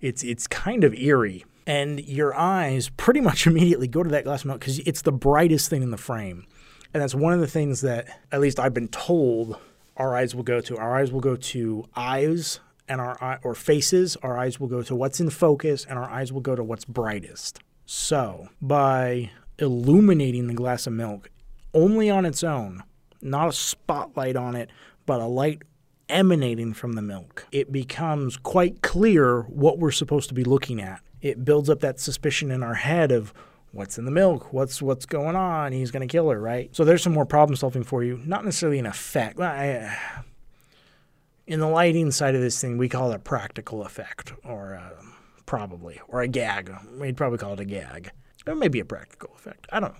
it's 0.00 0.22
it's 0.22 0.46
kind 0.46 0.84
of 0.84 0.94
eerie 0.94 1.44
and 1.66 2.00
your 2.06 2.34
eyes 2.34 2.88
pretty 2.90 3.20
much 3.28 3.46
immediately 3.46 3.88
go 3.88 4.02
to 4.02 4.10
that 4.10 4.24
glass 4.24 4.42
of 4.42 4.46
milk 4.46 4.60
because 4.60 4.78
it's 4.80 5.02
the 5.02 5.12
brightest 5.12 5.70
thing 5.70 5.82
in 5.82 5.90
the 5.90 5.96
frame. 5.96 6.46
And 6.94 7.02
that's 7.02 7.14
one 7.14 7.32
of 7.32 7.40
the 7.40 7.46
things 7.46 7.80
that, 7.80 8.20
at 8.30 8.40
least 8.40 8.60
I've 8.60 8.74
been 8.74 8.88
told, 8.88 9.58
our 9.96 10.14
eyes 10.14 10.34
will 10.34 10.42
go 10.42 10.60
to. 10.60 10.76
Our 10.76 10.96
eyes 10.96 11.10
will 11.10 11.20
go 11.20 11.36
to 11.36 11.88
eyes 11.96 12.60
and 12.88 13.00
our 13.00 13.16
eye, 13.22 13.38
or 13.42 13.54
faces, 13.54 14.16
our 14.16 14.36
eyes 14.36 14.60
will 14.60 14.68
go 14.68 14.82
to 14.82 14.94
what's 14.94 15.20
in 15.20 15.30
focus, 15.30 15.86
and 15.88 15.98
our 15.98 16.10
eyes 16.10 16.32
will 16.32 16.40
go 16.42 16.54
to 16.54 16.62
what's 16.62 16.84
brightest. 16.84 17.60
So 17.94 18.48
by 18.62 19.32
illuminating 19.58 20.46
the 20.46 20.54
glass 20.54 20.86
of 20.86 20.94
milk 20.94 21.28
only 21.74 22.08
on 22.08 22.24
its 22.24 22.42
own, 22.42 22.82
not 23.20 23.48
a 23.48 23.52
spotlight 23.52 24.34
on 24.34 24.56
it, 24.56 24.70
but 25.04 25.20
a 25.20 25.26
light 25.26 25.60
emanating 26.08 26.72
from 26.72 26.94
the 26.94 27.02
milk, 27.02 27.46
it 27.52 27.70
becomes 27.70 28.38
quite 28.38 28.80
clear 28.80 29.42
what 29.42 29.78
we're 29.78 29.90
supposed 29.90 30.30
to 30.30 30.34
be 30.34 30.42
looking 30.42 30.80
at. 30.80 31.02
It 31.20 31.44
builds 31.44 31.68
up 31.68 31.80
that 31.80 32.00
suspicion 32.00 32.50
in 32.50 32.62
our 32.62 32.72
head 32.72 33.12
of 33.12 33.34
what's 33.72 33.98
in 33.98 34.06
the 34.06 34.10
milk, 34.10 34.54
what's 34.54 34.80
what's 34.80 35.04
going 35.04 35.36
on. 35.36 35.72
He's 35.72 35.90
going 35.90 36.08
to 36.08 36.10
kill 36.10 36.30
her, 36.30 36.40
right? 36.40 36.74
So 36.74 36.86
there's 36.86 37.02
some 37.02 37.12
more 37.12 37.26
problem 37.26 37.56
solving 37.56 37.84
for 37.84 38.02
you. 38.02 38.22
Not 38.24 38.42
necessarily 38.42 38.78
an 38.78 38.86
effect. 38.86 39.38
I, 39.38 39.98
in 41.46 41.60
the 41.60 41.68
lighting 41.68 42.10
side 42.10 42.34
of 42.34 42.40
this 42.40 42.58
thing, 42.58 42.78
we 42.78 42.88
call 42.88 43.12
it 43.12 43.16
a 43.16 43.18
practical 43.18 43.84
effect, 43.84 44.32
or 44.44 44.76
uh, 44.76 45.11
probably, 45.46 46.00
or 46.08 46.22
a 46.22 46.28
gag. 46.28 46.72
We'd 46.98 47.16
probably 47.16 47.38
call 47.38 47.54
it 47.54 47.60
a 47.60 47.64
gag, 47.64 48.10
or 48.46 48.54
maybe 48.54 48.80
a 48.80 48.84
practical 48.84 49.30
effect. 49.34 49.66
I 49.72 49.80
don't 49.80 49.94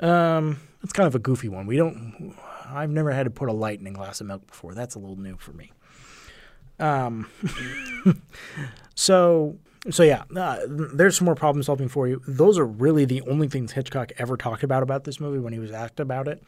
know. 0.00 0.08
Um, 0.08 0.60
it's 0.82 0.92
kind 0.92 1.06
of 1.06 1.14
a 1.14 1.18
goofy 1.18 1.48
one. 1.48 1.66
We 1.66 1.76
don't. 1.76 2.34
I've 2.66 2.90
never 2.90 3.10
had 3.10 3.24
to 3.24 3.30
put 3.30 3.48
a 3.48 3.52
light 3.52 3.80
in 3.80 3.86
a 3.86 3.92
glass 3.92 4.20
of 4.20 4.26
milk 4.26 4.46
before. 4.46 4.74
That's 4.74 4.94
a 4.94 4.98
little 4.98 5.16
new 5.16 5.36
for 5.36 5.52
me. 5.52 5.72
Um, 6.78 7.28
so 8.94 9.58
so 9.90 10.02
yeah, 10.02 10.24
uh, 10.36 10.58
there's 10.68 11.16
some 11.16 11.24
more 11.24 11.34
problem 11.34 11.62
solving 11.62 11.88
for 11.88 12.06
you. 12.08 12.20
Those 12.26 12.58
are 12.58 12.66
really 12.66 13.04
the 13.04 13.22
only 13.22 13.48
things 13.48 13.72
Hitchcock 13.72 14.12
ever 14.18 14.36
talked 14.36 14.62
about 14.62 14.82
about 14.82 15.04
this 15.04 15.20
movie 15.20 15.38
when 15.38 15.52
he 15.52 15.58
was 15.58 15.70
asked 15.70 16.00
about 16.00 16.28
it. 16.28 16.42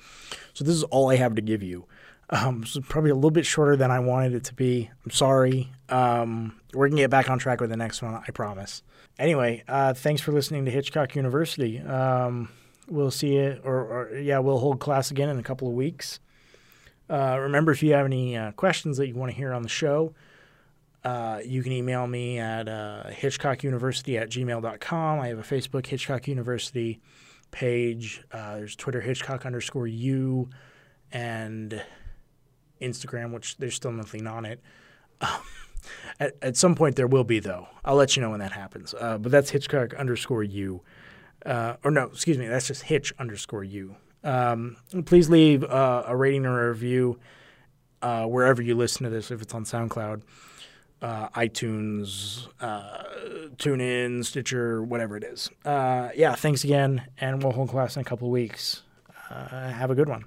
So 0.53 0.65
this 0.65 0.75
is 0.75 0.83
all 0.85 1.11
I 1.11 1.17
have 1.17 1.35
to 1.37 1.43
give 1.43 1.63
you. 1.63 1.87
Um, 2.31 2.65
so 2.65 2.81
probably 2.81 3.11
a 3.11 3.15
little 3.15 3.31
bit 3.31 3.47
shorter 3.47 3.77
than 3.77 3.91
I 3.91 3.99
wanted 3.99 4.35
it 4.35 4.45
to 4.45 4.55
be. 4.55 4.91
I'm 5.05 5.11
sorry. 5.11 5.73
Um, 5.89 6.60
we're 6.75 6.89
gonna 6.89 7.03
get 7.03 7.11
back 7.11 7.31
on 7.31 7.39
track 7.39 7.61
with 7.61 7.71
the 7.71 7.77
next 7.77 8.03
one, 8.03 8.15
I 8.15 8.31
promise. 8.31 8.83
Anyway, 9.19 9.65
uh, 9.69 9.95
thanks 9.95 10.21
for 10.21 10.33
listening 10.33 10.65
to 10.65 10.71
Hitchcock 10.71 11.15
University. 11.15 11.81
Um, 11.81 12.49
we'll 12.89 13.11
see 13.11 13.35
you, 13.35 13.61
or, 13.65 13.75
or, 13.75 14.19
yeah, 14.19 14.39
we'll 14.39 14.59
hold 14.59 14.81
class 14.81 15.11
again 15.11 15.29
in 15.29 15.39
a 15.39 15.43
couple 15.43 15.69
of 15.69 15.75
weeks. 15.75 16.21
Uh, 17.09 17.39
remember, 17.41 17.73
if 17.73 17.83
you 17.83 17.93
have 17.93 18.07
any 18.07 18.37
uh, 18.37 18.53
questions 18.53 18.97
that 18.97 19.09
you 19.09 19.15
want 19.15 19.31
to 19.31 19.37
hear 19.37 19.53
on 19.53 19.63
the 19.63 19.69
show, 19.69 20.15
uh, 21.05 21.41
you 21.45 21.63
can 21.63 21.73
email 21.73 22.07
me 22.07 22.39
at 22.39 22.69
uh, 22.69 23.05
hitchcockuniversity 23.09 24.21
at 24.21 24.31
gmail.com. 24.31 25.21
I 25.21 25.29
have 25.29 25.39
a 25.39 25.43
Facebook 25.43 25.87
Hitchcock 25.87 26.29
University 26.29 27.01
page. 27.51 28.23
Uh, 28.31 28.57
there's 28.57 28.77
Twitter 28.77 29.01
Hitchcock 29.01 29.45
underscore 29.45 29.87
U 29.87 30.51
and 31.11 31.83
Instagram, 32.81 33.33
which 33.33 33.57
there's 33.57 33.75
still 33.75 33.93
nothing 33.93 34.27
on 34.27 34.45
it. 34.45 34.61
At, 36.19 36.35
at 36.43 36.57
some 36.57 36.75
point 36.75 36.97
there 36.97 37.07
will 37.07 37.25
be 37.25 37.41
though. 37.41 37.69
I'll 37.85 37.97
let 37.97 38.17
you 38.17 38.23
know 38.23 38.31
when 38.31 38.41
that 38.41 38.53
happens. 38.53 38.95
Uh, 38.99 39.19
but 39.19 39.33
that's 39.33 39.51
Hitchcock 39.51 39.95
underscore 39.95 40.43
U. 40.43 40.83
Uh, 41.45 41.77
or 41.85 41.91
no, 41.91 42.05
excuse 42.05 42.37
me, 42.37 42.47
that's 42.47 42.67
just 42.67 42.83
Hitch 42.83 43.13
underscore 43.19 43.65
U. 43.65 43.97
Um, 44.23 44.77
please 45.07 45.31
leave 45.31 45.65
uh, 45.65 46.05
a 46.07 46.15
rating 46.15 46.45
or 46.45 46.67
a 46.67 46.69
review 46.71 47.19
uh, 48.03 48.27
wherever 48.27 48.61
you 48.61 48.75
listen 48.75 49.05
to 49.05 49.11
this, 49.11 49.31
if 49.31 49.41
it's 49.41 49.55
on 49.55 49.65
SoundCloud, 49.65 50.23
uh, 51.01 51.29
iTunes, 51.31 52.49
uh, 52.61 53.05
TuneIn, 53.57 54.25
Stitcher, 54.25 54.83
whatever 54.83 55.17
it 55.17 55.25
is. 55.25 55.51
Yeah, 55.65 56.35
thanks 56.35 56.65
again, 56.65 57.07
and 57.19 57.43
we'll 57.43 57.53
hold 57.53 57.71
class 57.71 57.97
in 57.97 58.03
a 58.03 58.05
couple 58.05 58.29
of 58.29 58.33
weeks. 58.33 58.83
Have 59.31 59.91
a 59.91 59.95
good 59.95 60.09
one. 60.09 60.25